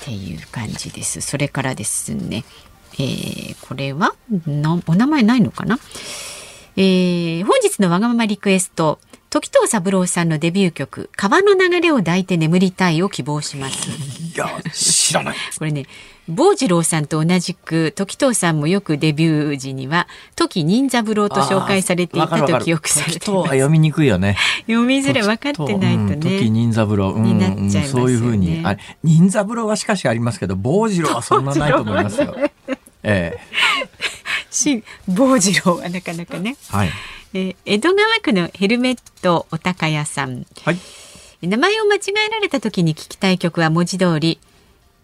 [0.01, 1.21] っていう感じです。
[1.21, 2.43] それからですね、
[2.93, 5.79] えーこれはなお名前ないのかな、
[6.75, 8.99] えー本日のわがままリクエスト
[9.29, 13.87] 時藤三郎さんのデビュー曲「川の流れを抱いて眠りたい」を希望します。
[13.89, 15.37] いや知らない。
[15.57, 15.85] これね
[16.31, 23.49] 坊次郎さんと同じく時藤さんもよくデビュー時には時任三郎と紹介されていたと記憶されています。
[23.49, 24.37] 読みにくいよね。
[24.67, 26.49] 読みづらい分かってないとうん時ね。
[26.49, 32.35] 任三郎、うんになっちゃいますよねうんそういうふうにあれ任三郎はしかしありますけど坊次郎はそんなないと思いますよ。
[33.03, 33.39] ええ
[34.49, 36.55] し坊次郎はなかなかね。
[36.69, 36.89] はい
[37.33, 40.77] えー江戸川区のヘルメットお高屋さんはい。
[41.41, 44.39] 名前を間違えられた時に聞きたい曲は文字通り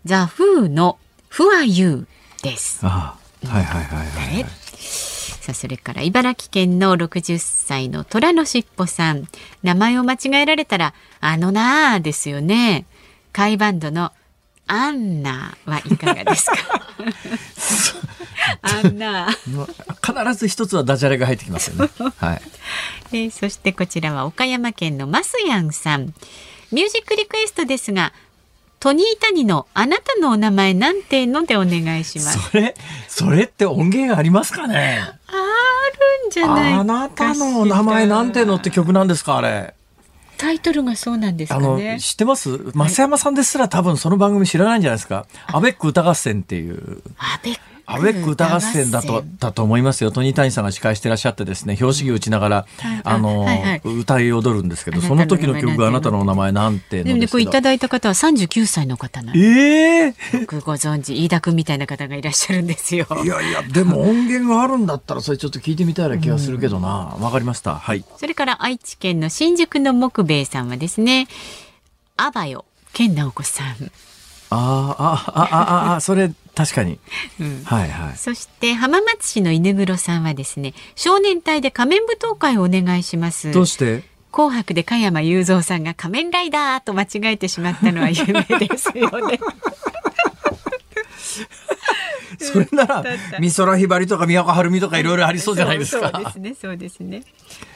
[0.05, 0.97] ザ・フーの
[1.31, 2.07] 「Who are you?」
[2.43, 2.79] です。
[2.83, 3.15] あ
[3.45, 4.45] あはいはいはいはい、はい。
[4.79, 9.27] さあそれから茨城県の60歳の虎のしっぽさん
[9.63, 12.85] 名前を間違えられたら「あのなあ」ですよね。
[13.33, 14.11] カイバンドの
[14.67, 16.57] 「アンナ」はいかがですか？
[18.61, 21.89] アンナ必ず一つはダジャレが入ってきますよね。
[22.17, 22.41] はい。
[23.13, 26.13] えーそしてこちらは岡山県のマスヤンさん
[26.71, 28.13] ミュージックリクエストですが
[28.79, 32.75] トニータニのあなたのお名前なんてのでお願いしますそれ
[33.07, 34.99] それって音源ありますかね？
[35.27, 35.33] あ
[36.23, 39.73] るんじゃないあなたのお名前なんてのって曲なんですかあれ。
[40.37, 42.55] タイトルがそうなんですあの、かね知ってます？
[42.71, 45.25] 増山さんですら多分その番組知らないんじゃないですか。
[45.47, 47.01] アベック歌合戦っていう。
[47.17, 50.11] アベックアベック歌合戦だと、だと思いますよ。
[50.11, 57.27] トニータニさんが司会してらっしゃってですね、表紙着打ちながら、はいあの、はいはい歌い踊るんですけど、その時の曲があなたののお名前なんてでも。
[57.29, 67.15] これいただいた方は39歳の方なんでええよくご存知飯田君みたいな方がいらっしゃるんですよいやいや、でも音源があるんだったら、それちょっと聞いてみたいな気がするけどな。
[67.19, 67.75] わかりました。
[67.75, 68.03] はい。
[68.17, 71.29] それから愛知県の新宿の木兵衛さんはですね
[72.17, 73.67] あばよ健直子さん
[74.49, 76.99] あーあ、あ、あ、あ、あ、それ、確かに。
[77.39, 77.63] うん。
[77.63, 78.17] はいはい。
[78.17, 83.51] そして浜松市の犬黒さんはですね少年隊で仮面舞踏会をお願いします。
[83.51, 84.03] どうして？
[84.31, 89.39] 紅白で加山雄三さんが仮面ライダーと間違えてしまったのは有名ですよね。
[92.39, 93.03] それなら
[93.39, 96.11] 美空ひばりとか都はるみとかいろいろありそうじゃないですか。
[96.13, 97.23] そうですねそうですね。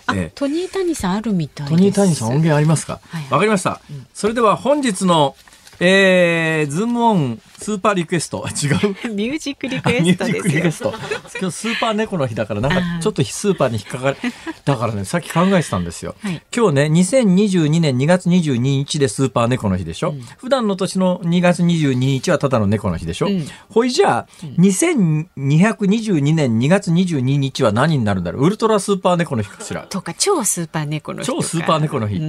[0.05, 0.31] あ、ええ。
[0.35, 2.93] トニー谷さんあるみたいですトニー谷さん音源ありますか？
[2.93, 3.39] わ、はいはい。
[3.39, 3.81] かりました、
[4.13, 5.35] それでは本日の、
[5.79, 8.43] えー、ズームオンスーパーリクエスト。
[8.49, 8.79] 違う？
[9.13, 10.93] ミュージックリクエミュージッストですよクリクエスト。
[11.39, 14.17] 今日スーパー猫の日だから、なんかちょっとスーパーに引っかかる。
[14.65, 16.15] だからね、さっき考えてたんですよ。
[16.21, 28.45] はい今日ね、2022年2月22日でスーパー猫の日でしょ、普段の年の2月22日はただの猫の日でしょ、うんほいじゃあ、2222年2月22日は何になるんだろう？
[28.45, 29.81] ウルトラスーパー猫の日かしら？
[29.83, 32.15] とか超スーパー猫の日超スーパー猫の日。
[32.17, 32.23] う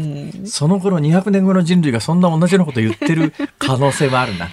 [0.45, 4.49] んその頃200年後の人類がそんな同じようなこと言ってる可能性はあるな。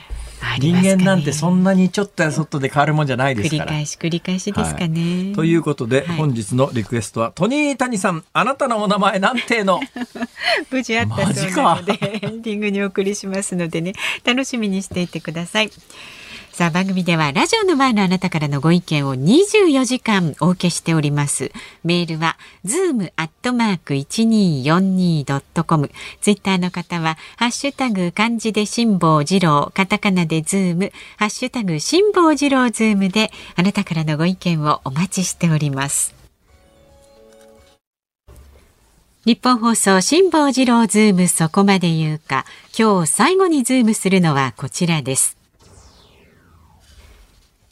[0.59, 3.65] 人間なんてそんなにちょっとやそっとで変わるもんじゃないですから。
[3.65, 6.17] 繰り返し繰り返しですかね、ということで、はい。
[6.17, 9.79] 本日のリクエストは、トニー谷さん、あなたのお名前なんての？
[10.71, 13.93] 無事あったそうなかので エンディングにお送りしますのでね。
[14.23, 15.71] 楽しみにしていてください
[16.59, 21.53] さあ番組ではラジオの前のあなたからのご意見を24時間お受けしております。
[21.85, 22.35] メールは
[22.65, 25.89] zoom アットマーク 1242.com
[26.19, 29.71] ツイッターの方はハッシュタグ漢字で辛坊治郎。
[29.73, 30.91] カタカナでズーム。
[31.15, 36.13] ハッシュタグ辛坊治郎ズームであなたからのご意見をお待ちしております。
[39.23, 42.43] ニッポン放送辛坊治郎ズームそこまで言うか。
[42.77, 45.38] 今日最後にズームするのはこちらです。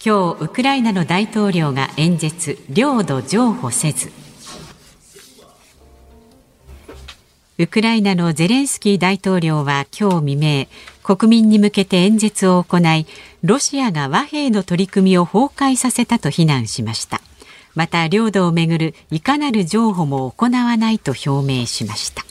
[0.07, 4.09] 今日ウクライナの大統領が演説領土譲歩せず。
[7.57, 10.67] ウクライナのゼレンスキー大統領は今日未明
[11.03, 13.05] 国民に向けて演説を行い
[13.43, 17.19] ロシアが和平の取り組みを崩壊させたと非難しました。
[17.75, 22.23] また領土をめぐるいかなる譲歩も行わないと表明しました。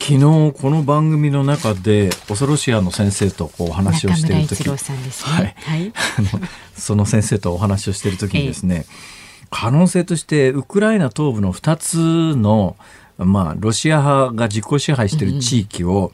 [0.00, 5.44] 昨日、この番組の中で、恐ろしやの先生とこうお話を中しているとき、村一郎さんですはい。
[5.44, 6.28] ねはい、 あの
[6.76, 8.86] その先生とお話をしているときにですね、
[9.50, 12.76] 可能性として、ウクライナ東部の2つの、
[13.18, 16.12] まあ、ロシア派が実効支配している地域を、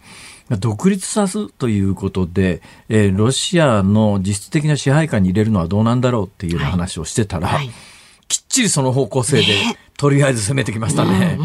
[0.51, 7.70] 独立さすということで、えーロシアの実質的な支配下に入れるのはどうなんだろうっていう話をしてたら、はい
[8.31, 9.45] きっちりその方向性で、
[9.99, 11.37] とりあえず攻めてきましたね。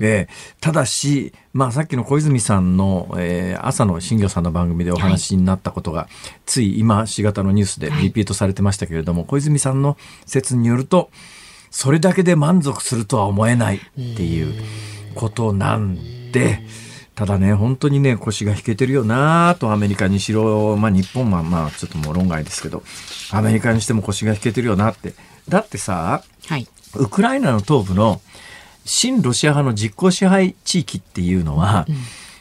[0.00, 0.34] ええ。
[0.60, 6.08] ただし、まあ、さっきの小泉さんの、えー朝の新業さんの番組でお話になったことが、
[6.46, 11.10] つい今、しがたのニュースでリピートされてましたけれども、小泉さんの説によると、
[11.72, 13.80] それだけで満足するとは思えないっ
[14.16, 14.62] ていう
[15.16, 16.60] ことなんで、
[17.16, 22.84] ただね、本当にね、腰が引けてるよなと、アメリカにしろ、まあ日本はまあちょっともう論外ですけど、
[23.32, 25.14] アメリカにしても腰が引けてるよなって。
[25.48, 26.66] だってさ、はい。
[26.94, 28.20] ウクライナの東部の
[28.84, 31.86] 親ロシア派の実効支配地域っていうのは、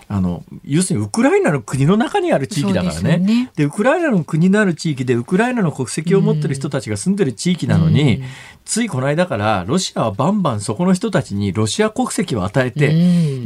[0.08, 3.49] あの要するにウクライナの国の中にある地域だからそうでね。
[3.60, 8.24] ウクライナの国のある地域でウクライナの国籍を持ってる人たちが住んでる地域なのに、うん。
[8.66, 12.95] ついこの間からロシアはバンバンそこの人たちにロシア国籍を与えて、うん。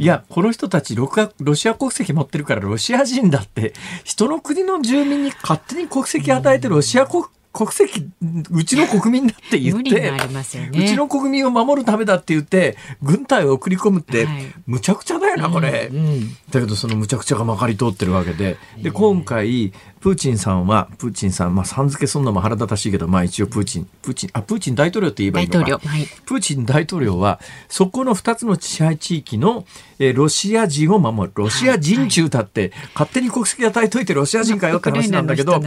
[0.02, 1.08] いやこの人たちロ
[1.54, 7.26] シア国籍持ってるからロシア人だって人の国の住民に勝手に国籍与えてロシア国
[7.56, 8.10] 国籍
[8.50, 14.44] うちの国民だって言って無理がありますようねちの国民を守るためだって言って軍隊を送り込むって、はい。
[14.66, 18.58] むちゃくちゃだよなこれ、うんだけどそのむちゃくちゃがまかり通ってるわけで。
[18.82, 19.72] で今回
[20.06, 26.06] プーチンさんはプーチンさんまあさん付けすんのも腹立たしいけどまあ一応プーチンプーチンあプーチン大統領って言えばい大いのか統領はい。
[26.24, 29.64] プーチン大統領はそこの2つの支配地域の、
[29.98, 31.32] えーロシア人を守る。
[31.34, 35.60] ロシア人中だって、勝手に国籍与えといてロシア人かよって話なんだけど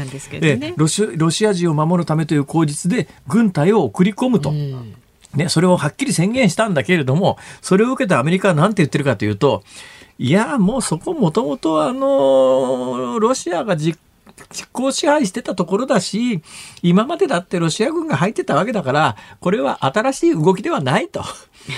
[0.78, 4.52] ロシロシア人を守るためという口実で軍隊を送り込むと。
[4.52, 4.96] うん。
[5.36, 9.64] ね、それをはっきり宣言したんだけれども、それを受けてアメリカは何て言ってるかというと、
[10.18, 14.00] いや、もうそこもともとあの、ロシアが実
[14.50, 16.42] 実効支配してたところだし、
[16.82, 21.24] 今までだってロシア軍が入ってたわけだから、これは新しい動きではないと。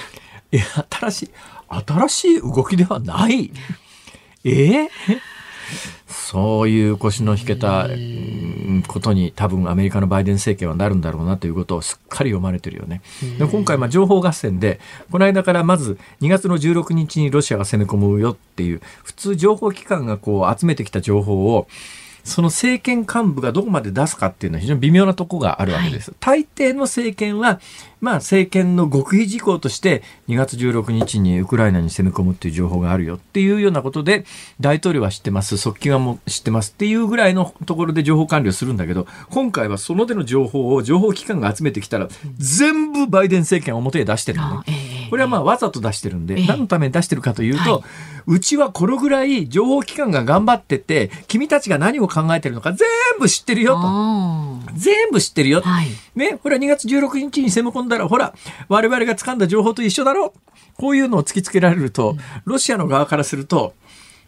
[0.51, 1.30] いや、新しい、
[1.70, 3.51] 新しい動きではない。
[4.43, 4.84] え？
[4.84, 4.89] え
[6.32, 13.01] そういう腰の引けたうんことに多分アメリカのバイデン政権はなるんだろうなということをすっかり読まれてるよね。
[13.38, 14.80] で今回まあ情報合戦で
[15.12, 21.68] この間からまず2月の16日にロシアが攻め込むよっていう普通情報機関がこう集めてきた情報を
[22.24, 26.11] その政権幹部がどこまで出すかっていうのは非常に微妙なとこがあるわけです。
[26.22, 27.59] はい、大抵の政権は、
[27.99, 34.26] まあ政権の極秘事項として2月16日にウクライナに攻め込むっていう情報があるよっていうようなことで
[34.59, 42.07] 大統領は知ってます、側近はも知ってますっていうぐらいのところで情報管理をするんだけど、今回はその手の情報を情報機関が集めてきたら、
[42.38, 44.90] 全部バイデン政権表へ出してるのね。
[45.12, 47.84] これはまあわざと出してるんで、何のために出してるかというと、
[48.28, 52.88] うちはこのぐらい情報機関が頑張ってて、君たちが何を考えてるのか全
[53.20, 54.72] 部知ってるよと。
[54.74, 55.59] 全部知ってるよ。
[55.59, 58.34] はい、ね、ほら2月16日に攻め込んだら、ほら、
[58.70, 60.34] 我々が掴んだ情報と一緒だろ。
[60.78, 63.74] こういうのを突きつけられると、ロシアの側からすると、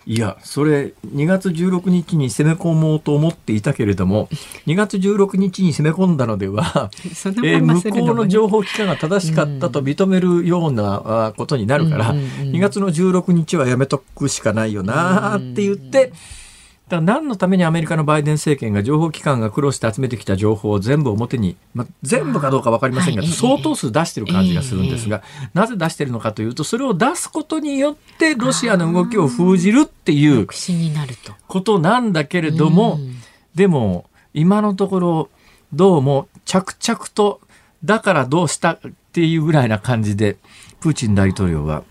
[0.06, 4.28] いや、それ、2月16日に攻め込もうと思っていたけれども、
[4.68, 6.92] 2月16日に攻め込んだのでは、
[7.44, 16.12] え向こうの情報機関が正しかったと認めるようなことになるから、2月の16日はやめとくしかないよなって言って、
[16.90, 25.24] だから何のためにアメリカのバイデン政権が情報機関が苦労して集めてきた情報を全部表に、まあ、全部かどうか分かりませんが、相当数出してる感じがするんですが、
[25.54, 30.46] なぜ出してるのかというとそれを出すことによってロシアの動きを封じるっていう
[31.48, 33.00] ことなんだけれども、
[33.56, 35.30] でも今のところ
[35.72, 37.40] どうも着々と
[37.84, 38.80] だからどうしたっ
[39.14, 40.38] ていうぐらいな感じで
[40.82, 41.84] プーチン大統領は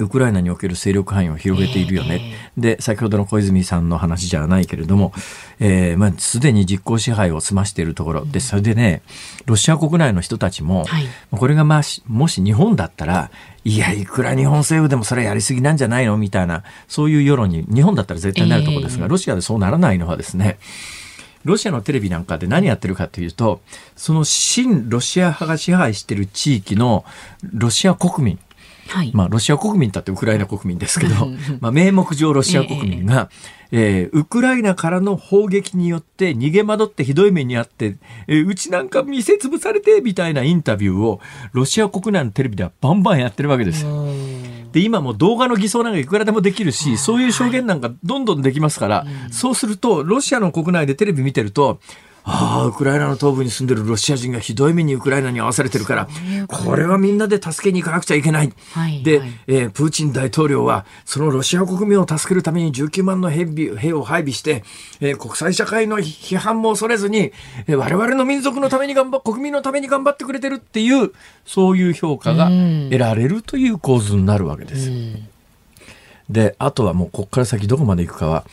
[0.00, 2.34] ウクライナにおける勢力範囲を広げているよね。
[2.56, 5.12] えー、で、先ほどの小泉さんの話じゃないけれども、
[5.58, 8.24] えー、まあ、すでに実効支配を済ましているところ。
[8.24, 9.02] で、それでね、
[9.46, 13.30] ロシア国内の人たちも、はい、これがまあ、もし日本だったら、
[13.64, 20.58] いや、いくら日本政府でもそれやりすぎなんじゃないのみたいな、そういう世論に、日本だったら絶対なるところですが、えー、ロシアでそうならないのはですね、
[21.44, 23.60] ロシアのテレビなんかで何やってるかというと、
[23.96, 27.04] その親ロシア派が支配している地域の
[27.52, 28.38] ロシア国民、
[28.90, 31.14] はい、まあ、ロシア国民だってウクライナ国民ですけど、
[31.60, 33.30] まあ、名目上ロシア国民が、
[33.70, 41.20] えー、ウクライナからの砲撃によって逃げ惑ってひどい目にあって、えー、うちなんか店潰されてみたいなインタビューを
[41.52, 44.06] ロシア国内のテレビではバンバンやってるわけですよ。
[44.72, 51.80] で、今も動画の偽装なんかいくらでもできるし、そういう証言なんかどんどんできますから、そうすると、ロシアの国内でテレビ見てると、
[52.24, 56.08] ああ、ウクライナの東部に住んでるロシア人がひどい目にウクライナに遭わされてるから、
[56.48, 58.52] これはみんなで助けに行かなくちゃいけない。
[58.72, 63.46] はいで、えー、プーチン大統領は、そのロシア国民を助けるために19万の兵
[63.76, 64.64] 兵を配備して、
[65.00, 67.32] えー、国際社会の批判も恐れずに、
[67.66, 71.12] えー、我々の民族のために頑張、国民のために頑張ってくれてるっていう、
[71.46, 72.50] そういう評価が
[72.90, 74.90] 得られるという構図になるわけです。
[76.28, 78.44] で、あとはもうここから先どこまで行くかは、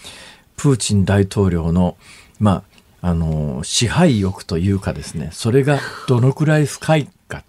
[0.55, 1.97] プーチン大統領の、
[2.39, 7.43] まあ、あの支配欲というかですねそれがどのくらい深いか。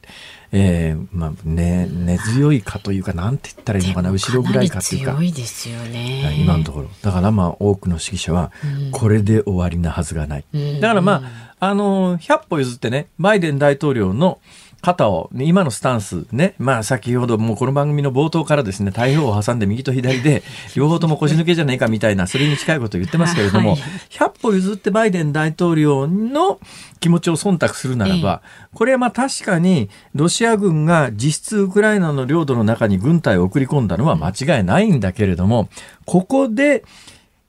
[0.50, 5.12] えー、まあね、根強いかというか、なんて言ったらいいのかな、後ろぐらいかというか。
[5.12, 6.38] 強いですよね。
[6.40, 6.88] 今のところ。
[7.02, 8.50] だからまあ、多くの指揮者は、
[8.92, 10.44] これで終わりなはずがない。
[10.54, 11.22] うん、だからま
[11.60, 14.40] あ、あの、100歩譲ってね、バイデン大統領の、
[14.80, 20.42] 肩を、今のスタンスね、まあ先ほどもうこの番組の冒頭からですね、太平洋を挟んで右と左で、
[20.76, 26.60] 両方とも腰抜けじゃねえかみたいな、それに近いことを言ってますけれども、はい、100歩譲ってバイデン大統領の
[27.00, 28.40] 気持ちを忖度するならば、
[28.72, 35.68] これはまあ確かにロシア軍が実質ウクライナの領土の中に軍隊を送り込んだのは間違いないんだけれども、
[36.04, 36.84] ここで、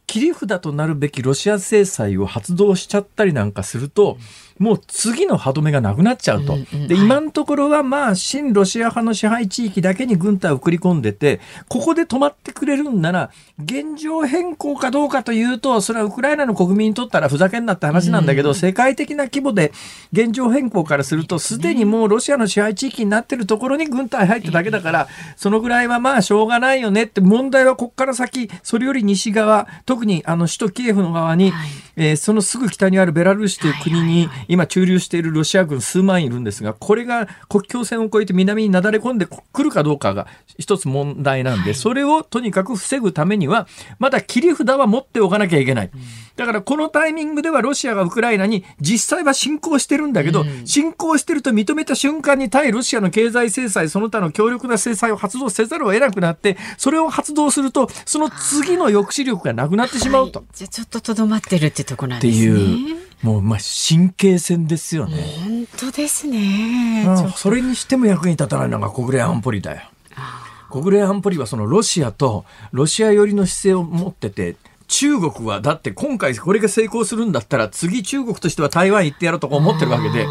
[0.09, 4.17] 切り札となるべきロシア制裁を発動しちゃったりなんかすると、
[4.59, 6.57] もう次の歯止めがなくなっちゃうと。
[6.87, 11.39] で、今のところはまあ、親ロシア派の支配地域だけに軍隊を送り込んでて、
[11.69, 13.31] ここで止まってくれるんなら、
[13.63, 19.71] 現状変更かどうかというと、それはウクライナの国民にとったらふざけんなって話なんだけど、世界的な規模で
[20.11, 25.07] 現状変更からすると、すでにもうロシアの支配地域になってるところに軍隊入っただけだから、
[25.37, 40.27] そのぐらいはまあしょうがないよねって、問題はここから先、それより西側、特にあの首都キエフの側に、はい、えー、そのすぐ北にあるベラルーシという国に今駐留しているロシア軍数万いるんですが、これが国境線を越えて南になだれ込んでくるかどうかが
[40.57, 43.67] 一つ問題なんで、はい、それをとにかく防ぐためには、
[43.99, 45.91] まだ切り札は持っておかなきゃいけない。
[46.35, 60.39] だからこのタイミングではロシアがウクライナに実際は侵攻してるんだけど、うん、侵攻してると認めた瞬間に対ロシアの経済制裁、その他の強力な制裁を発動せざるを得なくなって、それを発動すると、その次の抑止力がなくなってしまうと。
[60.39, 62.45] はい、じゃあちょっととどまってるってとこなんですね。
[62.51, 63.08] っていう。
[63.21, 65.17] もうまあ神経戦ですよね。
[65.43, 69.81] 本当ですね、うん、それにしても役に立たないのが国連安保理だよ。
[70.71, 74.55] 国連安保理はそのロシアとロシア寄りの姿勢を持ってて
[74.87, 80.25] 中国はだって今回これが成功するんだったら次中国としては台湾行ってやろうとか思ってるわけで。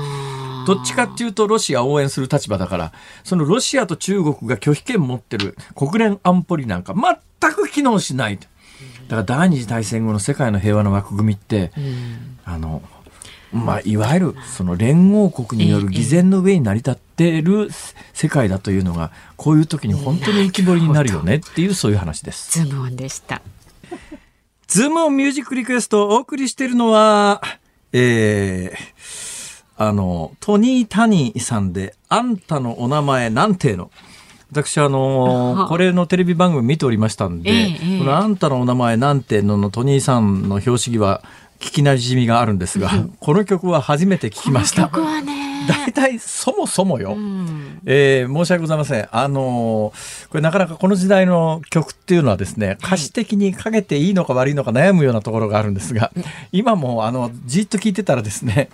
[0.67, 2.93] どっちかっていうとロシアを応援する立場だから、
[3.25, 6.93] そのロシアと中国が拒否権持ってる国連安保理なんか
[7.41, 8.37] 全く機能しない。
[8.37, 11.73] だから第二次大戦後の世界の平和の枠組みって、
[12.49, 12.83] あの
[13.53, 17.71] まあ、いわゆるその連合国による偽善の上に成り立っている
[18.13, 22.59] 世界だというのがこういう時に本当に浮き彫りになるよねっていうそういう話です。
[22.59, 23.41] ズームオンでした。
[24.67, 27.41] ズームオンミュージックリクエストをお送りしているのは、
[27.95, 33.91] えー、あの、トニー・タニーさんで、あんたのお名前なんての。
[34.51, 41.23] 私、あのあはこれのテレビ番組見ておりましたんで、ええええこのあんたのお名前なんてののトニーさんの表紙は
[41.59, 42.91] 聞きなじみがあるんですが、
[43.21, 44.83] この曲は初めて聞きました。
[44.83, 45.49] 曲はね。
[45.69, 49.09] 大体そもそもよ、うんえー申し訳ございません。
[49.11, 56.13] あのーこれなかなかこの時代の曲っていうのはですね、歌詞的にかけていいのか悪いのか悩むようなところがあるんですが、
[56.53, 58.71] 今もあの、じっと聞いてたらですね、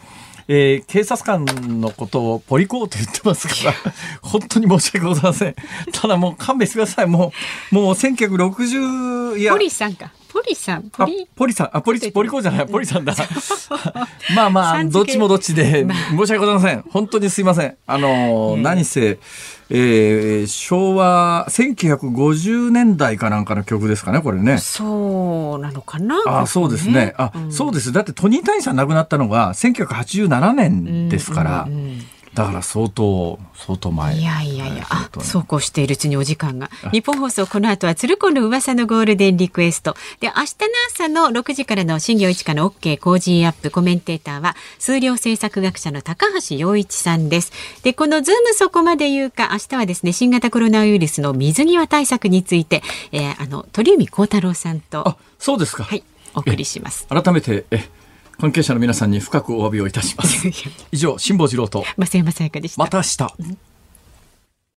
[0.49, 1.45] えー警察官
[1.80, 3.74] のことをポリコーと言ってますから、
[4.22, 5.55] 本当に申し訳ございません。
[5.92, 7.07] ただもう勘弁してください。
[7.07, 7.32] も
[7.72, 10.12] う、もう1960、いやポ、リさんか。
[10.34, 10.90] ポリさん。
[10.90, 11.28] ポあリ。
[11.34, 13.14] ポリさん、あ、ポリ、ポリコじゃない、ポリさんだ。
[14.34, 16.84] まあまあ、どっちもどっちで、まあ申し訳ございません。
[16.90, 17.76] 本当にすいません。
[17.86, 19.18] あのー、何せ、
[19.71, 24.59] えー昭和、1950年代かなんかの曲ですかね、これね。
[24.59, 26.17] そうなのかな。
[26.27, 27.15] あ、そうですね。
[27.17, 27.93] あ、うんそうです。
[27.93, 32.01] だってトニー・タニさん亡くなったのが1987年ですから、うんうんうん
[32.35, 34.18] だから相当、相当前。
[34.18, 36.68] いやいやいや、あそうこうしているうちにお時間が。
[36.93, 39.97] ニッポン放送、この後は鶴光の噂のゴールデンリクエスト。
[40.18, 40.43] で、明日の
[40.91, 47.53] 朝の6時からの新業一課の OK 工事アップコメンテーターは、数量政策学者の高橋洋一さんです。
[47.85, 52.82] で、このズームそこまで言うか、明日はですね、新型コロナウイルスの水際対策について、
[53.12, 55.85] えーあの、鳥海高太郎さんと、あ、そうですか。
[55.85, 56.03] はい、
[56.35, 57.07] お送りします。
[57.07, 57.89] 改めて、え、
[58.39, 60.49] 関係者の皆さんに深くお詫びをいたします。
[60.93, 62.82] 以上、辛坊治郎と、増山さやかでした。
[62.82, 63.57] また明日。